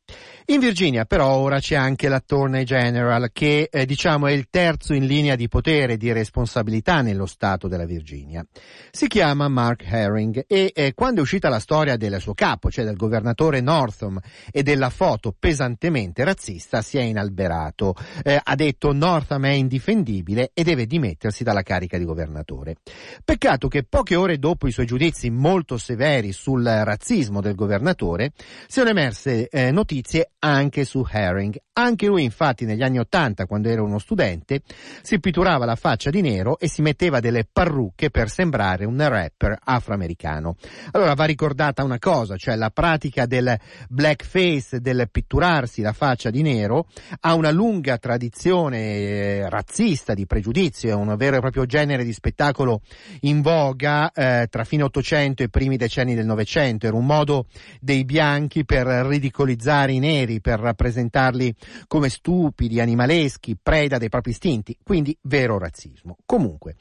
In 0.45 0.59
Virginia 0.59 1.05
però 1.05 1.35
ora 1.35 1.59
c'è 1.59 1.75
anche 1.75 2.07
l'attorney 2.07 2.63
general 2.63 3.29
che 3.31 3.69
eh, 3.71 3.85
diciamo 3.85 4.27
è 4.27 4.31
il 4.31 4.47
terzo 4.49 4.93
in 4.93 5.05
linea 5.05 5.35
di 5.35 5.47
potere 5.47 5.93
e 5.93 5.97
di 5.97 6.11
responsabilità 6.11 7.01
nello 7.01 7.25
Stato 7.25 7.58
Stato 7.59 7.67
della 7.67 7.85
Virginia. 7.85 8.45
Si 8.89 9.07
chiama 9.07 9.49
Mark 9.49 9.83
Herring 9.85 10.45
e 10.47 10.71
eh, 10.73 10.93
quando 10.93 11.19
è 11.19 11.23
uscita 11.23 11.49
la 11.49 11.59
storia 11.59 11.97
del 11.97 12.21
suo 12.21 12.33
capo, 12.33 12.71
cioè 12.71 12.85
del 12.85 12.95
governatore 12.95 13.59
Northam 13.59 14.17
e 14.49 14.63
della 14.63 14.89
foto 14.89 15.35
pesantemente 15.37 16.23
razzista, 16.23 16.81
si 16.81 16.97
è 16.97 17.01
inalberato. 17.01 17.95
Eh, 18.23 18.39
ha 18.41 18.55
detto 18.55 18.93
Northam 18.93 19.45
è 19.45 19.49
indifendibile 19.49 20.51
e 20.53 20.63
deve 20.63 20.85
dimettersi 20.85 21.43
dalla 21.43 21.61
carica 21.61 21.97
di 21.97 22.05
governatore. 22.05 22.77
Peccato 23.25 23.67
che 23.67 23.83
poche 23.83 24.15
ore 24.15 24.39
dopo 24.39 24.67
i 24.67 24.71
suoi 24.71 24.85
giudizi 24.85 25.29
molto 25.29 25.77
severi 25.77 26.31
sul 26.31 26.63
razzismo 26.63 27.41
del 27.41 27.55
governatore 27.55 28.31
siano 28.67 28.89
emerse 28.89 29.49
eh, 29.49 29.71
notizie 29.71 30.31
anche 30.39 30.85
su 30.85 31.05
Herring. 31.09 31.57
Anche 31.73 32.07
lui 32.07 32.23
infatti 32.23 32.65
negli 32.65 32.83
anni 32.83 32.99
Ottanta, 32.99 33.45
quando 33.45 33.69
era 33.69 33.81
uno 33.81 33.99
studente, 33.99 34.61
si 35.01 35.19
pitturava 35.19 35.65
la 35.65 35.75
faccia 35.75 36.09
di 36.09 36.21
nero 36.21 36.59
e 36.59 36.67
si 36.67 36.81
metteva 36.81 37.19
delle 37.19 37.38
parrucche 37.51 38.09
per 38.09 38.29
sembrare 38.29 38.85
un 38.85 38.97
rapper 39.07 39.57
afroamericano. 39.63 40.55
Allora 40.91 41.13
va 41.13 41.25
ricordata 41.25 41.83
una 41.83 41.99
cosa, 41.99 42.35
cioè 42.35 42.55
la 42.55 42.69
pratica 42.69 43.25
del 43.25 43.57
blackface, 43.89 44.79
del 44.79 45.07
pitturarsi 45.11 45.81
la 45.81 45.93
faccia 45.93 46.29
di 46.29 46.41
nero, 46.41 46.87
ha 47.21 47.33
una 47.33 47.51
lunga 47.51 47.97
tradizione 47.97 48.77
eh, 48.79 49.49
razzista, 49.49 50.13
di 50.13 50.25
pregiudizio, 50.25 50.89
è 50.89 50.93
un 50.93 51.15
vero 51.17 51.37
e 51.37 51.39
proprio 51.39 51.65
genere 51.65 52.03
di 52.03 52.13
spettacolo 52.13 52.81
in 53.21 53.41
voga 53.41 54.11
eh, 54.11 54.47
tra 54.49 54.63
fine 54.63 54.83
Ottocento 54.83 55.43
e 55.43 55.49
primi 55.49 55.77
decenni 55.77 56.15
del 56.15 56.25
Novecento, 56.25 56.87
era 56.87 56.95
un 56.95 57.05
modo 57.05 57.47
dei 57.79 58.05
bianchi 58.05 58.65
per 58.65 58.85
ridicolizzare 58.85 59.91
i 59.91 59.99
neri, 59.99 60.41
per 60.41 60.59
rappresentarli 60.59 61.53
come 61.87 62.09
stupidi, 62.09 62.79
animaleschi, 62.79 63.57
preda 63.61 63.97
dei 63.97 64.09
propri 64.09 64.31
istinti, 64.31 64.77
quindi 64.83 65.17
vero 65.21 65.57
razzismo. 65.57 66.17
Comunque, 66.25 66.75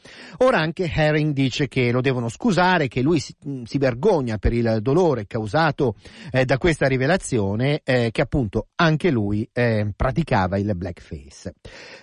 Ora 0.49 0.61
anche 0.61 0.91
Herring 0.91 1.35
dice 1.35 1.69
che 1.69 1.93
lo 1.93 2.01
devono 2.01 2.31
scusare, 2.31 2.89
che 2.89 3.03
lui 3.03 3.21
si, 3.21 3.37
mm, 3.47 3.65
si 3.65 3.77
vergogna 3.77 4.39
per 4.39 4.55
il 4.55 4.79
dolore 4.81 5.27
causato 5.27 5.95
eh, 6.31 6.47
da 6.47 6.57
questa 6.57 6.87
rivelazione, 6.87 7.83
eh, 7.85 8.09
che 8.11 8.23
appunto 8.23 8.69
anche 8.77 9.11
lui 9.11 9.47
eh, 9.53 9.93
praticava 9.95 10.57
il 10.57 10.75
blackface. 10.75 11.53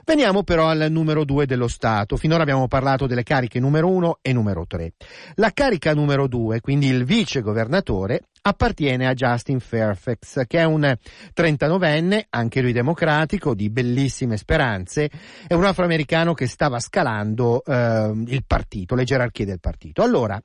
Veniamo 0.05 0.43
però 0.43 0.67
al 0.67 0.91
numero 0.91 1.25
due 1.25 1.47
dello 1.47 1.67
Stato. 1.67 2.17
Finora 2.17 2.43
abbiamo 2.43 2.67
parlato 2.67 3.07
delle 3.07 3.23
cariche 3.23 3.59
numero 3.59 3.89
uno 3.89 4.19
e 4.21 4.31
numero 4.31 4.67
tre. 4.67 4.93
La 5.37 5.49
carica 5.49 5.95
numero 5.95 6.27
due, 6.27 6.61
quindi 6.61 6.85
il 6.85 7.03
vice 7.03 7.41
governatore, 7.41 8.25
appartiene 8.47 9.07
a 9.07 9.15
Justin 9.15 9.59
Fairfax, 9.59 10.45
che 10.45 10.59
è 10.59 10.63
un 10.65 10.95
39enne, 11.35 12.25
anche 12.29 12.61
lui 12.61 12.73
democratico, 12.73 13.55
di 13.55 13.71
bellissime 13.71 14.37
speranze, 14.37 15.09
è 15.47 15.55
un 15.55 15.63
afroamericano 15.63 16.35
che 16.35 16.45
stava 16.45 16.79
scalando 16.79 17.63
eh, 17.65 18.11
il 18.35 18.45
partito, 18.45 18.95
le 18.95 19.03
gerarchie 19.03 19.45
del 19.45 19.59
partito. 19.59 20.03
Allora, 20.03 20.41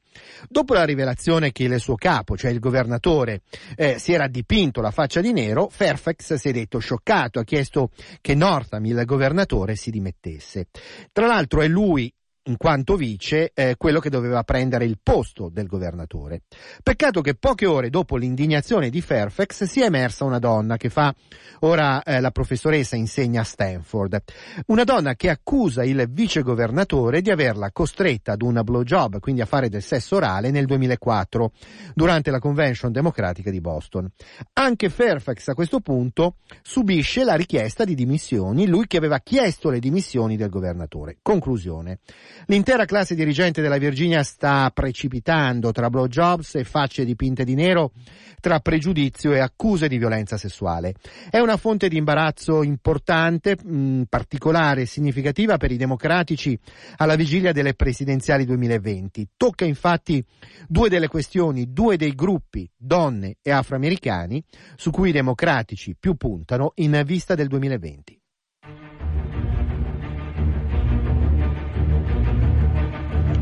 dopo 0.48 0.74
la 0.74 0.84
rivelazione 0.84 1.52
che 1.52 1.64
il 1.64 1.78
suo 1.80 1.96
capo, 1.96 2.36
cioè 2.36 2.50
il 2.50 2.58
governatore, 2.58 3.42
eh, 3.76 3.98
si 3.98 4.12
era 4.12 4.28
dipinto 4.28 4.80
la 4.80 4.90
faccia 4.90 5.20
di 5.20 5.32
nero, 5.32 5.68
Fairfax 5.68 6.34
si 6.34 6.48
è 6.48 6.52
detto 6.52 6.78
scioccato, 6.78 7.38
ha 7.38 7.44
chiesto 7.44 7.90
che 8.20 8.34
Northam, 8.34 8.84
il 8.86 9.02
governatore, 9.04 9.76
si 9.76 9.90
dimettesse. 9.90 10.68
Tra 11.12 11.26
l'altro 11.26 11.60
è 11.62 11.68
lui 11.68 12.12
in 12.44 12.56
quanto 12.56 12.96
vice, 12.96 13.52
eh, 13.54 13.74
quello 13.76 14.00
che 14.00 14.08
doveva 14.08 14.42
prendere 14.44 14.86
il 14.86 14.98
posto 15.02 15.50
del 15.52 15.66
governatore. 15.66 16.42
Peccato 16.82 17.20
che 17.20 17.34
poche 17.34 17.66
ore 17.66 17.90
dopo 17.90 18.16
l'indignazione 18.16 18.88
di 18.88 19.02
Fairfax 19.02 19.64
sia 19.64 19.84
emersa 19.84 20.24
una 20.24 20.38
donna 20.38 20.76
che 20.78 20.88
fa 20.88 21.14
ora 21.60 22.02
eh, 22.02 22.20
la 22.20 22.30
professoressa 22.30 22.96
insegna 22.96 23.42
a 23.42 23.44
Stanford. 23.44 24.22
Una 24.66 24.84
donna 24.84 25.14
che 25.14 25.28
accusa 25.28 25.84
il 25.84 26.08
vice 26.10 26.42
governatore 26.42 27.20
di 27.20 27.30
averla 27.30 27.72
costretta 27.72 28.32
ad 28.32 28.42
un 28.42 28.60
blowjob, 28.64 29.20
quindi 29.20 29.42
a 29.42 29.46
fare 29.46 29.68
del 29.68 29.82
sesso 29.82 30.16
orale 30.16 30.50
nel 30.50 30.64
2004, 30.64 31.52
durante 31.94 32.30
la 32.30 32.38
convention 32.38 32.90
democratica 32.90 33.50
di 33.50 33.60
Boston. 33.60 34.10
Anche 34.54 34.88
Fairfax 34.88 35.48
a 35.48 35.54
questo 35.54 35.80
punto 35.80 36.36
subisce 36.62 37.22
la 37.22 37.34
richiesta 37.34 37.84
di 37.84 37.94
dimissioni, 37.94 38.66
lui 38.66 38.86
che 38.86 38.96
aveva 38.96 39.18
chiesto 39.20 39.68
le 39.68 39.78
dimissioni 39.78 40.36
del 40.36 40.48
governatore. 40.48 41.18
Conclusione. 41.20 41.98
L'intera 42.46 42.84
classe 42.84 43.14
dirigente 43.14 43.62
della 43.62 43.78
Virginia 43.78 44.22
sta 44.22 44.70
precipitando 44.72 45.72
tra 45.72 45.90
blowjobs 45.90 46.56
e 46.56 46.64
facce 46.64 47.04
dipinte 47.04 47.44
di 47.44 47.54
nero, 47.54 47.92
tra 48.40 48.60
pregiudizio 48.60 49.32
e 49.32 49.38
accuse 49.38 49.88
di 49.88 49.98
violenza 49.98 50.36
sessuale. 50.36 50.94
È 51.30 51.38
una 51.38 51.56
fonte 51.56 51.88
di 51.88 51.96
imbarazzo 51.96 52.62
importante, 52.62 53.56
mh, 53.62 54.04
particolare 54.08 54.82
e 54.82 54.86
significativa 54.86 55.56
per 55.58 55.70
i 55.70 55.76
democratici 55.76 56.58
alla 56.96 57.16
vigilia 57.16 57.52
delle 57.52 57.74
presidenziali 57.74 58.44
2020. 58.44 59.28
Tocca 59.36 59.64
infatti 59.64 60.24
due 60.66 60.88
delle 60.88 61.08
questioni, 61.08 61.72
due 61.72 61.96
dei 61.96 62.14
gruppi, 62.14 62.68
donne 62.76 63.36
e 63.42 63.50
afroamericani, 63.50 64.42
su 64.76 64.90
cui 64.90 65.10
i 65.10 65.12
democratici 65.12 65.96
più 65.98 66.14
puntano 66.14 66.72
in 66.76 67.02
vista 67.04 67.34
del 67.34 67.48
2020. 67.48 68.19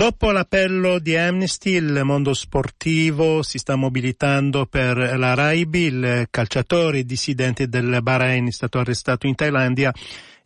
Dopo 0.00 0.30
l'appello 0.30 0.98
di 0.98 1.14
Amnesty, 1.14 1.74
il 1.74 2.00
mondo 2.04 2.32
sportivo 2.32 3.42
si 3.42 3.58
sta 3.58 3.76
mobilitando 3.76 4.64
per 4.64 4.96
la 4.96 5.34
Raibi, 5.34 5.80
il 5.88 6.26
calciatore 6.30 7.02
dissidente 7.02 7.68
del 7.68 7.98
Bahrain 8.00 8.46
è 8.46 8.50
stato 8.50 8.78
arrestato 8.78 9.26
in 9.26 9.34
Thailandia 9.34 9.92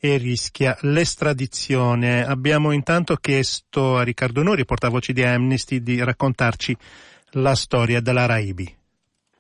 e 0.00 0.16
rischia 0.16 0.76
l'estradizione. 0.80 2.26
Abbiamo 2.26 2.72
intanto 2.72 3.14
chiesto 3.14 3.96
a 3.96 4.02
Riccardo 4.02 4.42
Nuri, 4.42 4.64
portavoce 4.64 5.12
di 5.12 5.22
Amnesty, 5.22 5.80
di 5.80 6.02
raccontarci 6.02 6.76
la 7.34 7.54
storia 7.54 8.00
della 8.00 8.26
Raibi. 8.26 8.66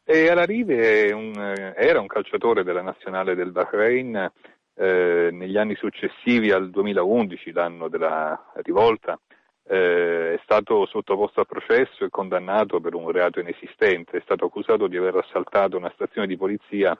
E 0.04 0.28
Al-Aribi 0.28 1.10
un, 1.10 1.74
era 1.76 1.98
un 1.98 2.06
calciatore 2.06 2.62
della 2.62 2.82
nazionale 2.82 3.34
del 3.34 3.50
Bahrain 3.50 4.30
eh, 4.76 5.30
negli 5.32 5.56
anni 5.56 5.74
successivi 5.74 6.52
al 6.52 6.70
2011, 6.70 7.50
l'anno 7.50 7.88
della 7.88 8.52
rivolta, 8.62 9.18
eh, 9.66 10.34
è 10.34 10.40
stato 10.42 10.86
sottoposto 10.86 11.40
a 11.40 11.44
processo 11.44 12.04
e 12.04 12.10
condannato 12.10 12.80
per 12.80 12.94
un 12.94 13.10
reato 13.10 13.40
inesistente, 13.40 14.18
è 14.18 14.22
stato 14.22 14.46
accusato 14.46 14.86
di 14.86 14.96
aver 14.96 15.16
assaltato 15.16 15.76
una 15.76 15.92
stazione 15.94 16.26
di 16.26 16.36
polizia, 16.36 16.96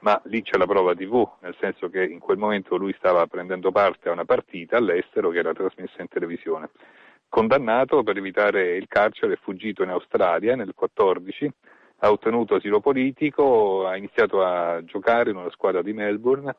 ma 0.00 0.20
lì 0.24 0.42
c'è 0.42 0.58
la 0.58 0.66
prova 0.66 0.94
TV, 0.94 1.26
nel 1.40 1.56
senso 1.60 1.88
che 1.88 2.02
in 2.04 2.18
quel 2.18 2.38
momento 2.38 2.76
lui 2.76 2.94
stava 2.98 3.26
prendendo 3.26 3.70
parte 3.70 4.08
a 4.08 4.12
una 4.12 4.24
partita 4.24 4.76
all'estero 4.76 5.30
che 5.30 5.38
era 5.38 5.52
trasmessa 5.52 6.02
in 6.02 6.08
televisione. 6.08 6.70
Condannato 7.28 8.02
per 8.02 8.16
evitare 8.16 8.76
il 8.76 8.88
carcere, 8.88 9.34
è 9.34 9.38
fuggito 9.40 9.82
in 9.82 9.90
Australia 9.90 10.54
nel 10.54 10.72
2014 10.76 11.52
ha 12.04 12.10
ottenuto 12.10 12.56
asilo 12.56 12.80
politico, 12.80 13.86
ha 13.86 13.96
iniziato 13.96 14.42
a 14.42 14.82
giocare 14.84 15.30
in 15.30 15.36
una 15.36 15.50
squadra 15.50 15.82
di 15.82 15.92
Melbourne, 15.92 16.54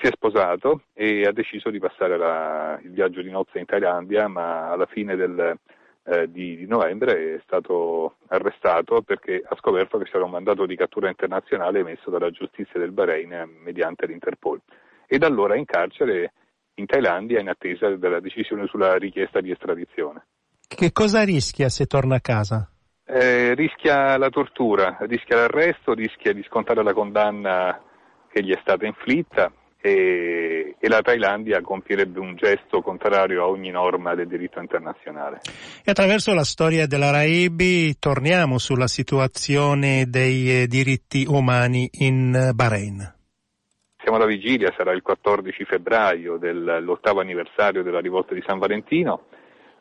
si 0.00 0.06
è 0.06 0.10
sposato 0.12 0.82
e 0.94 1.26
ha 1.26 1.32
deciso 1.32 1.70
di 1.70 1.78
passare 1.78 2.16
la, 2.16 2.78
il 2.82 2.90
viaggio 2.90 3.20
di 3.20 3.30
nozze 3.30 3.58
in 3.58 3.64
Thailandia, 3.64 4.28
ma 4.28 4.70
alla 4.70 4.86
fine 4.86 5.16
del, 5.16 5.58
eh, 6.04 6.30
di, 6.30 6.56
di, 6.56 6.66
novembre 6.66 7.34
è 7.34 7.40
stato 7.44 8.16
arrestato 8.28 9.02
perché 9.02 9.42
ha 9.44 9.56
scoperto 9.56 9.98
che 9.98 10.04
c'era 10.04 10.24
un 10.24 10.30
mandato 10.30 10.66
di 10.66 10.76
cattura 10.76 11.08
internazionale 11.08 11.80
emesso 11.80 12.10
dalla 12.10 12.30
giustizia 12.30 12.78
del 12.78 12.92
Bahrain 12.92 13.58
mediante 13.62 14.06
l'Interpol. 14.06 14.60
E 15.06 15.18
da 15.18 15.26
allora 15.26 15.54
è 15.54 15.58
in 15.58 15.64
carcere 15.64 16.32
in 16.74 16.86
Thailandia 16.86 17.40
in 17.40 17.48
attesa 17.48 17.88
della 17.96 18.20
decisione 18.20 18.66
sulla 18.66 18.96
richiesta 18.96 19.40
di 19.40 19.50
estradizione. 19.50 20.26
Che 20.68 20.92
cosa 20.92 21.24
rischia 21.24 21.68
se 21.68 21.86
torna 21.86 22.16
a 22.16 22.20
casa? 22.20 22.70
Eh, 23.04 23.54
rischia 23.54 24.16
la 24.16 24.28
tortura, 24.28 24.98
rischia 25.00 25.36
l'arresto, 25.36 25.94
rischia 25.94 26.32
di 26.32 26.44
scontare 26.44 26.82
la 26.82 26.92
condanna 26.92 27.82
che 28.30 28.44
gli 28.44 28.52
è 28.52 28.58
stata 28.60 28.86
inflitta 28.86 29.50
e, 29.80 30.74
e, 30.78 30.88
la 30.88 31.00
Thailandia 31.02 31.60
compierebbe 31.60 32.18
un 32.18 32.34
gesto 32.36 32.80
contrario 32.80 33.42
a 33.42 33.48
ogni 33.48 33.70
norma 33.70 34.14
del 34.14 34.26
diritto 34.26 34.60
internazionale. 34.60 35.40
E 35.84 35.90
attraverso 35.90 36.34
la 36.34 36.44
storia 36.44 36.86
della 36.86 37.10
Raibi 37.10 37.98
torniamo 37.98 38.58
sulla 38.58 38.88
situazione 38.88 40.06
dei 40.08 40.62
eh, 40.62 40.66
diritti 40.66 41.24
umani 41.28 41.88
in 42.00 42.50
Bahrain. 42.54 43.14
Siamo 44.00 44.16
alla 44.16 44.26
vigilia, 44.26 44.72
sarà 44.76 44.92
il 44.92 45.02
14 45.02 45.64
febbraio 45.64 46.38
dell'ottavo 46.38 47.20
anniversario 47.20 47.82
della 47.82 48.00
rivolta 48.00 48.34
di 48.34 48.42
San 48.46 48.58
Valentino 48.58 49.24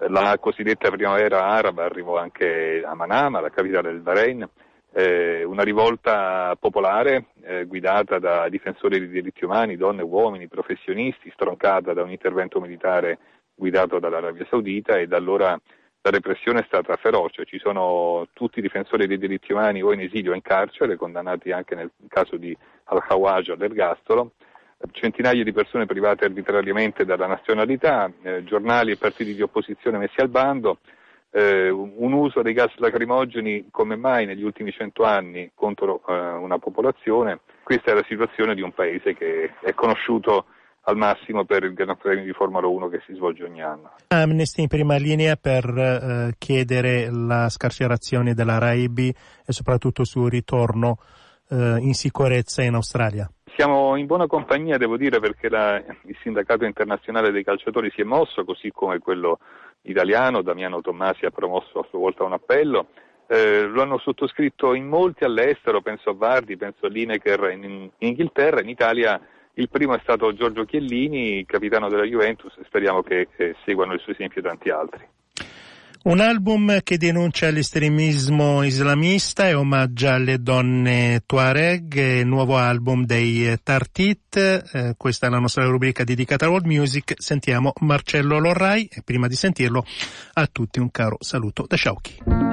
la 0.09 0.37
cosiddetta 0.39 0.91
primavera 0.91 1.47
araba 1.47 1.85
arrivò 1.85 2.17
anche 2.17 2.83
a 2.85 2.93
Manama, 2.93 3.41
la 3.41 3.49
capitale 3.49 3.91
del 3.91 4.01
Bahrain, 4.01 4.47
eh, 4.93 5.43
una 5.43 5.63
rivolta 5.63 6.55
popolare 6.59 7.27
eh, 7.43 7.65
guidata 7.65 8.19
da 8.19 8.49
difensori 8.49 8.99
dei 8.99 9.09
diritti 9.09 9.45
umani, 9.45 9.77
donne, 9.77 10.01
uomini, 10.01 10.47
professionisti, 10.47 11.31
stroncata 11.33 11.93
da 11.93 12.03
un 12.03 12.11
intervento 12.11 12.59
militare 12.59 13.17
guidato 13.53 13.99
dall'Arabia 13.99 14.45
Saudita 14.49 14.97
e 14.97 15.07
da 15.07 15.17
allora 15.17 15.59
la 16.01 16.11
repressione 16.11 16.61
è 16.61 16.65
stata 16.65 16.95
feroce, 16.95 17.43
ci 17.43 17.59
sono 17.59 18.27
tutti 18.31 18.59
i 18.59 18.61
difensori 18.61 19.07
dei 19.07 19.17
diritti 19.17 19.51
umani 19.51 19.81
o 19.81 19.91
in 19.91 19.99
esilio 19.99 20.31
o 20.31 20.35
in 20.35 20.41
carcere, 20.41 20.95
condannati 20.95 21.51
anche 21.51 21.75
nel 21.75 21.91
caso 22.07 22.37
di 22.37 22.55
Al-Khawaja 22.85 23.53
all'ergastolo, 23.53 24.31
centinaia 24.91 25.43
di 25.43 25.51
persone 25.51 25.85
private 25.85 26.25
arbitrariamente 26.25 27.03
dalla 27.03 27.27
nazionalità, 27.27 28.09
eh, 28.21 28.43
giornali 28.43 28.91
e 28.91 28.97
partiti 28.97 29.33
di 29.33 29.41
opposizione 29.41 29.97
messi 29.97 30.21
al 30.21 30.29
bando, 30.29 30.77
eh, 31.31 31.69
un 31.69 32.13
uso 32.13 32.41
dei 32.41 32.53
gas 32.53 32.75
lacrimogeni 32.77 33.67
come 33.71 33.95
mai 33.95 34.25
negli 34.25 34.43
ultimi 34.43 34.71
cento 34.71 35.03
anni 35.03 35.51
contro 35.53 36.01
eh, 36.07 36.13
una 36.13 36.57
popolazione. 36.57 37.39
Questa 37.63 37.91
è 37.91 37.93
la 37.93 38.05
situazione 38.07 38.55
di 38.55 38.61
un 38.61 38.71
paese 38.71 39.13
che 39.13 39.53
è 39.61 39.73
conosciuto 39.73 40.45
al 40.87 40.95
massimo 40.95 41.43
per 41.43 41.63
il 41.63 41.73
Gran 41.73 41.97
Premio 41.97 42.23
di 42.23 42.31
Formula 42.31 42.65
1 42.65 42.87
che 42.87 43.01
si 43.05 43.13
svolge 43.13 43.43
ogni 43.43 43.61
anno. 43.61 43.91
Amnesty 44.07 44.61
in 44.61 44.67
prima 44.69 44.95
linea 44.95 45.35
per 45.35 45.65
eh, 45.65 46.35
chiedere 46.37 47.09
la 47.11 47.49
scarcerazione 47.49 48.33
della 48.33 48.57
Raibi 48.57 49.09
e 49.09 49.51
soprattutto 49.51 50.05
sul 50.05 50.29
ritorno 50.29 50.97
eh, 51.49 51.77
in 51.79 51.93
sicurezza 51.93 52.63
in 52.63 52.75
Australia. 52.75 53.29
Siamo 53.57 53.95
in 53.95 54.05
buona 54.05 54.27
compagnia, 54.27 54.77
devo 54.77 54.97
dire, 54.97 55.19
perché 55.19 55.49
la, 55.49 55.77
il 55.77 56.15
sindacato 56.21 56.63
internazionale 56.63 57.31
dei 57.31 57.43
calciatori 57.43 57.89
si 57.89 58.01
è 58.01 58.03
mosso, 58.03 58.45
così 58.45 58.71
come 58.71 58.99
quello 58.99 59.39
italiano, 59.91 60.41
Damiano 60.41 60.81
Tommasi 60.81 61.25
ha 61.25 61.31
promosso 61.31 61.79
a 61.79 61.87
sua 61.89 61.99
volta 61.99 62.23
un 62.23 62.33
appello. 62.33 62.87
Eh, 63.27 63.63
lo 63.63 63.81
hanno 63.81 63.97
sottoscritto 63.97 64.73
in 64.73 64.87
molti 64.87 65.23
all'estero, 65.23 65.81
penso 65.81 66.11
a 66.11 66.13
Vardi, 66.13 66.55
penso 66.55 66.85
a 66.85 66.89
Lineker 66.89 67.51
in, 67.51 67.63
in 67.63 67.89
Inghilterra, 67.97 68.61
in 68.61 68.69
Italia 68.69 69.19
il 69.57 69.69
primo 69.69 69.95
è 69.95 69.99
stato 70.03 70.33
Giorgio 70.33 70.65
Chiellini, 70.65 71.43
capitano 71.45 71.89
della 71.89 72.03
Juventus, 72.03 72.55
speriamo 72.65 73.01
che, 73.01 73.27
che 73.35 73.55
seguano 73.65 73.93
il 73.93 73.99
suo 73.99 74.11
esempio 74.11 74.41
tanti 74.41 74.69
altri. 74.69 75.03
Un 76.03 76.19
album 76.21 76.79
che 76.83 76.97
denuncia 76.97 77.49
l'estremismo 77.49 78.63
islamista 78.63 79.47
e 79.47 79.53
omaggia 79.53 80.17
le 80.17 80.41
donne 80.41 81.23
Tuareg, 81.25 82.21
nuovo 82.23 82.57
album 82.57 83.05
dei 83.05 83.57
Tartit, 83.61 84.35
eh, 84.37 84.93
questa 84.95 85.27
è 85.27 85.29
la 85.29 85.39
nostra 85.39 85.65
rubrica 85.65 86.03
dedicata 86.03 86.45
a 86.45 86.49
world 86.49 86.65
music, 86.65 87.15
sentiamo 87.17 87.73
Marcello 87.81 88.39
Lorrai 88.39 88.87
e 88.91 89.01
prima 89.03 89.27
di 89.27 89.35
sentirlo 89.35 89.85
a 90.33 90.47
tutti 90.49 90.79
un 90.79 90.91
caro 90.91 91.17
saluto 91.19 91.65
da 91.67 91.75
Sciauchi. 91.75 92.46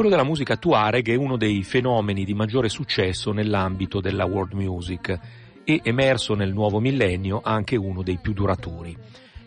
Quello 0.00 0.16
della 0.16 0.26
musica 0.26 0.56
Tuareg 0.56 1.10
è 1.10 1.14
uno 1.14 1.36
dei 1.36 1.62
fenomeni 1.62 2.24
di 2.24 2.32
maggiore 2.32 2.70
successo 2.70 3.32
nell'ambito 3.32 4.00
della 4.00 4.24
world 4.24 4.54
music 4.54 5.18
e 5.62 5.80
emerso 5.84 6.32
nel 6.32 6.54
nuovo 6.54 6.80
millennio 6.80 7.42
anche 7.44 7.76
uno 7.76 8.02
dei 8.02 8.16
più 8.16 8.32
duraturi. 8.32 8.96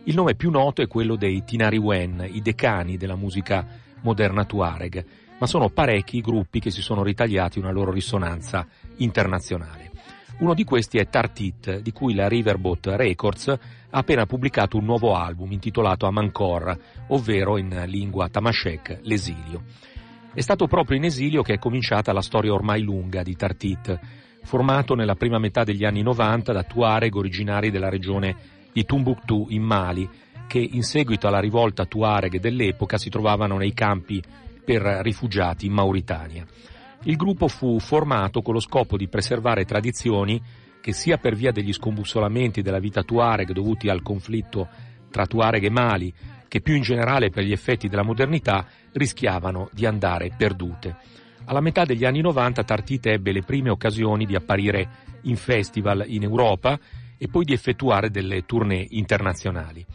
Il 0.04 0.13
nome 0.13 0.36
più 0.36 0.52
noto 0.52 0.84
è 0.84 0.88
quello 0.88 1.16
dei 1.16 1.44
Tinari 1.44 1.78
Wen, 1.78 2.30
i 2.32 2.39
decani 2.44 2.98
della 2.98 3.16
musica 3.16 3.66
moderna 4.02 4.46
Tuareg, 4.46 5.04
ma 5.39 5.48
sono 5.48 5.70
parecchi 5.70 6.18
i 6.18 6.22
gruppi 6.22 6.60
che 6.60 6.70
si 6.70 6.84
sono 6.84 7.02
ritagliati 7.02 7.58
una 7.58 7.72
loro 7.72 7.92
risonanza 7.92 8.68
internazionale. 8.98 9.89
Uno 10.38 10.54
di 10.54 10.63
questi 10.63 11.00
è 11.00 11.10
Tartit, 11.10 11.80
di 11.80 11.92
cui 11.92 12.13
la 12.13 12.28
Riverboat 12.28 12.92
Records 12.94 13.48
ha 13.48 13.58
appena 13.89 14.28
pubblicato 14.28 14.78
un 14.78 14.86
nuovo 14.86 15.16
album 15.16 15.52
intitolato 15.52 16.06
Amankor, 16.06 16.78
ovvero 17.08 17.58
in 17.58 17.86
lingua 17.88 18.30
tamashek 18.30 19.00
l'esilio. 19.02 19.93
È 20.36 20.41
stato 20.41 20.65
proprio 20.65 20.98
in 20.98 21.04
esilio 21.04 21.43
che 21.43 21.54
è 21.54 21.60
cominciata 21.60 22.12
la 22.12 22.24
storia 22.24 22.52
ormai 22.52 22.82
lunga 22.82 23.22
di 23.22 23.36
Tartit, 23.36 24.00
formato 24.41 24.96
nella 24.96 25.13
prima 25.13 25.38
metà 25.38 25.63
degli 25.63 25.86
anni 25.86 26.02
90 26.02 26.52
da 26.52 26.63
Tuareg 26.63 27.13
originari 27.13 27.69
della 27.69 27.88
regione 27.88 28.36
di 28.74 28.84
Tumbuktu 28.84 29.46
in 29.50 29.62
Mali, 29.62 30.10
che 30.48 30.58
in 30.58 30.82
seguito 30.82 31.28
alla 31.28 31.39
rivolta 31.39 31.86
Tuareg 31.86 32.39
dell'epoca 32.39 32.98
si 32.98 33.12
trovavano 33.12 33.58
nei 33.58 33.74
campi 33.74 34.24
per 34.65 34.82
rifugiati 34.82 35.67
in 35.67 35.74
Mauritania. 35.74 36.43
Il 37.04 37.15
gruppo 37.15 37.48
fu 37.48 37.80
formato 37.80 38.41
con 38.41 38.56
lo 38.56 38.60
scopo 38.60 38.98
di 38.98 39.08
preservare 39.08 39.65
tradizioni 39.65 40.41
che 40.82 40.93
sia 40.93 41.17
per 41.17 41.36
via 41.36 41.52
degli 41.52 41.72
scombussolamenti 41.72 42.63
della 42.63 42.80
vita 42.80 43.04
Tuareg 43.04 43.52
dovuti 43.52 43.88
al 43.88 44.02
conflitto 44.02 44.67
tra 45.12 45.28
Tuareg 45.28 45.63
e 45.63 45.69
Mali, 45.69 46.12
che 46.48 46.60
più 46.60 46.76
in 46.76 46.82
generale 46.82 47.30
per 47.30 47.43
gli 47.43 47.52
effetti 47.52 47.88
della 47.88 48.04
modernità 48.04 48.65
rischiavano 48.94 49.70
di 49.72 49.86
andare 49.86 50.32
perdute. 50.36 50.96
Alla 51.46 51.62
metà 51.62 51.84
degli 51.84 52.06
anni 52.06 52.22
90 52.22 52.64
Tartite 52.64 53.12
ebbe 53.12 53.32
le 53.32 53.42
prime 53.42 53.70
occasioni 53.70 54.26
di 54.26 54.36
apparire 54.36 54.90
in 55.24 55.36
festival 55.36 56.06
in 56.08 56.24
Europa 56.24 56.80
e 57.18 57.28
poi 57.28 57.44
di 57.44 57.54
effettuare 57.54 58.10
delle 58.10 58.46
tournée 58.46 58.86
internazionali. 58.92 59.86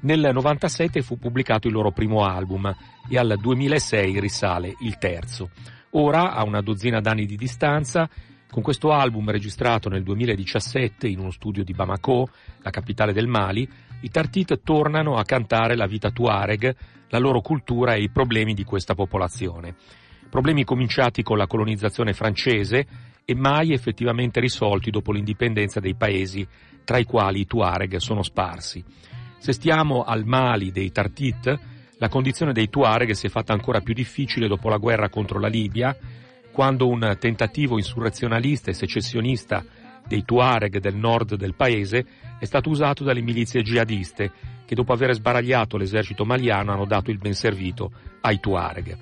Nel 0.00 0.30
97 0.32 1.02
fu 1.02 1.18
pubblicato 1.18 1.66
il 1.66 1.74
loro 1.74 1.90
primo 1.90 2.24
album 2.24 2.72
e 3.08 3.18
al 3.18 3.36
2006 3.40 4.20
risale 4.20 4.74
il 4.80 4.96
terzo. 4.98 5.50
Ora, 5.90 6.32
a 6.32 6.44
una 6.44 6.60
dozzina 6.60 7.00
d'anni 7.00 7.26
di 7.26 7.36
distanza, 7.36 8.08
con 8.50 8.62
questo 8.62 8.92
album 8.92 9.30
registrato 9.30 9.88
nel 9.88 10.02
2017 10.02 11.08
in 11.08 11.18
uno 11.18 11.30
studio 11.30 11.64
di 11.64 11.72
Bamako, 11.72 12.28
la 12.62 12.70
capitale 12.70 13.12
del 13.12 13.26
Mali, 13.26 13.68
i 14.00 14.10
Tartit 14.10 14.60
tornano 14.62 15.16
a 15.16 15.24
cantare 15.24 15.76
la 15.76 15.86
vita 15.86 16.10
Tuareg, 16.10 16.74
la 17.08 17.18
loro 17.18 17.40
cultura 17.40 17.94
e 17.94 18.02
i 18.02 18.10
problemi 18.10 18.54
di 18.54 18.64
questa 18.64 18.94
popolazione. 18.94 19.74
Problemi 20.30 20.64
cominciati 20.64 21.22
con 21.22 21.38
la 21.38 21.46
colonizzazione 21.46 22.12
francese 22.12 22.86
e 23.24 23.34
mai 23.34 23.72
effettivamente 23.72 24.40
risolti 24.40 24.90
dopo 24.90 25.12
l'indipendenza 25.12 25.80
dei 25.80 25.94
paesi 25.94 26.46
tra 26.84 26.98
i 26.98 27.04
quali 27.04 27.40
i 27.40 27.46
Tuareg 27.46 27.96
sono 27.96 28.22
sparsi. 28.22 28.84
Se 29.38 29.52
stiamo 29.52 30.02
al 30.02 30.24
Mali 30.24 30.70
dei 30.70 30.90
Tartit, 30.90 31.58
La 32.00 32.08
condizione 32.08 32.52
dei 32.52 32.68
Tuareg 32.68 33.10
si 33.10 33.26
è 33.26 33.28
fatta 33.28 33.52
ancora 33.52 33.80
più 33.80 33.92
difficile 33.92 34.46
dopo 34.46 34.68
la 34.68 34.76
guerra 34.76 35.08
contro 35.08 35.40
la 35.40 35.48
Libia, 35.48 35.96
quando 36.52 36.86
un 36.86 37.16
tentativo 37.18 37.76
insurrezionalista 37.76 38.70
e 38.70 38.74
secessionista 38.74 39.64
dei 40.06 40.24
Tuareg 40.24 40.78
del 40.78 40.94
nord 40.94 41.34
del 41.34 41.54
paese 41.54 42.06
è 42.38 42.44
stato 42.44 42.70
usato 42.70 43.04
dalle 43.04 43.20
milizie 43.20 43.62
jihadiste 43.62 44.32
che 44.64 44.74
dopo 44.74 44.92
aver 44.92 45.14
sbaragliato 45.14 45.76
l'esercito 45.76 46.24
maliano 46.24 46.72
hanno 46.72 46.84
dato 46.84 47.10
il 47.10 47.18
ben 47.18 47.34
servito 47.34 47.90
ai 48.20 48.38
Tuareg. 48.38 48.96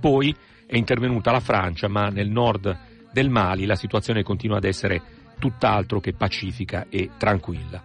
Poi 0.00 0.34
è 0.66 0.76
intervenuta 0.76 1.32
la 1.32 1.40
Francia, 1.40 1.88
ma 1.88 2.08
nel 2.08 2.28
nord 2.28 2.78
del 3.12 3.30
Mali 3.30 3.64
la 3.64 3.76
situazione 3.76 4.22
continua 4.22 4.58
ad 4.58 4.64
essere 4.64 5.00
tutt'altro 5.38 6.00
che 6.00 6.12
pacifica 6.12 6.86
e 6.88 7.10
tranquilla. 7.16 7.82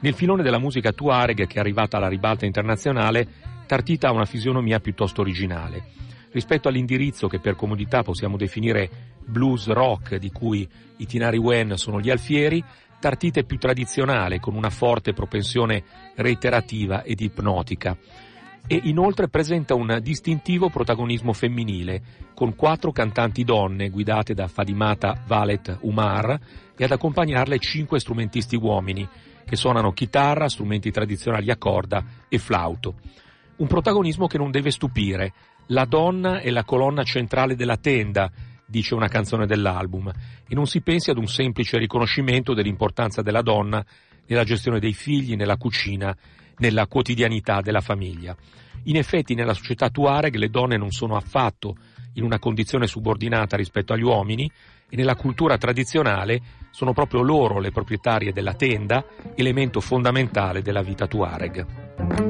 Nel 0.00 0.14
filone 0.14 0.42
della 0.42 0.58
musica 0.58 0.92
Tuareg, 0.92 1.46
che 1.46 1.56
è 1.56 1.60
arrivata 1.60 1.96
alla 1.96 2.08
ribalta 2.08 2.46
internazionale, 2.46 3.26
Tartita 3.66 4.08
ha 4.08 4.12
una 4.12 4.24
fisionomia 4.24 4.80
piuttosto 4.80 5.20
originale. 5.20 5.84
Rispetto 6.32 6.68
all'indirizzo 6.68 7.28
che 7.28 7.38
per 7.38 7.56
comodità 7.56 8.02
possiamo 8.02 8.36
definire 8.36 8.88
blues 9.24 9.66
rock, 9.66 10.16
di 10.16 10.30
cui 10.30 10.68
i 10.96 11.06
Tinari 11.06 11.38
Wen 11.38 11.76
sono 11.76 12.00
gli 12.00 12.10
alfieri, 12.10 12.64
Tartita 13.00 13.40
è 13.40 13.44
più 13.44 13.56
tradizionale, 13.58 14.40
con 14.40 14.54
una 14.54 14.70
forte 14.70 15.12
propensione 15.14 15.82
reiterativa 16.16 17.02
ed 17.02 17.20
ipnotica 17.20 17.96
e 18.66 18.80
inoltre 18.84 19.28
presenta 19.28 19.74
un 19.74 19.98
distintivo 20.02 20.68
protagonismo 20.68 21.32
femminile, 21.32 22.02
con 22.34 22.54
quattro 22.54 22.92
cantanti 22.92 23.42
donne 23.42 23.88
guidate 23.88 24.34
da 24.34 24.46
Fadimata 24.48 25.22
Valet 25.26 25.78
Umar 25.80 26.38
e 26.76 26.84
ad 26.84 26.92
accompagnarle 26.92 27.58
cinque 27.58 28.00
strumentisti 28.00 28.56
uomini, 28.56 29.08
che 29.44 29.56
suonano 29.56 29.92
chitarra, 29.92 30.48
strumenti 30.48 30.90
tradizionali 30.90 31.50
a 31.50 31.56
corda 31.56 32.04
e 32.28 32.38
flauto. 32.38 32.94
Un 33.56 33.66
protagonismo 33.66 34.26
che 34.26 34.38
non 34.38 34.50
deve 34.50 34.70
stupire. 34.70 35.32
La 35.66 35.84
donna 35.84 36.40
è 36.40 36.50
la 36.50 36.64
colonna 36.64 37.02
centrale 37.02 37.56
della 37.56 37.76
tenda, 37.76 38.30
dice 38.70 38.94
una 38.94 39.08
canzone 39.08 39.46
dell'album, 39.46 40.10
e 40.48 40.54
non 40.54 40.66
si 40.66 40.80
pensi 40.80 41.10
ad 41.10 41.18
un 41.18 41.26
semplice 41.26 41.76
riconoscimento 41.76 42.54
dell'importanza 42.54 43.20
della 43.20 43.42
donna 43.42 43.84
nella 44.26 44.44
gestione 44.44 44.78
dei 44.78 44.92
figli, 44.92 45.34
nella 45.34 45.56
cucina, 45.56 46.16
nella 46.58 46.86
quotidianità 46.86 47.60
della 47.60 47.80
famiglia. 47.80 48.36
In 48.84 48.96
effetti 48.96 49.34
nella 49.34 49.54
società 49.54 49.90
Tuareg 49.90 50.36
le 50.36 50.48
donne 50.48 50.76
non 50.76 50.90
sono 50.90 51.16
affatto 51.16 51.76
in 52.14 52.22
una 52.22 52.38
condizione 52.38 52.86
subordinata 52.86 53.56
rispetto 53.56 53.92
agli 53.92 54.02
uomini 54.02 54.50
e 54.88 54.96
nella 54.96 55.16
cultura 55.16 55.58
tradizionale 55.58 56.40
sono 56.70 56.92
proprio 56.92 57.22
loro 57.22 57.58
le 57.58 57.72
proprietarie 57.72 58.32
della 58.32 58.54
tenda, 58.54 59.04
elemento 59.34 59.80
fondamentale 59.80 60.62
della 60.62 60.82
vita 60.82 61.06
Tuareg. 61.06 62.29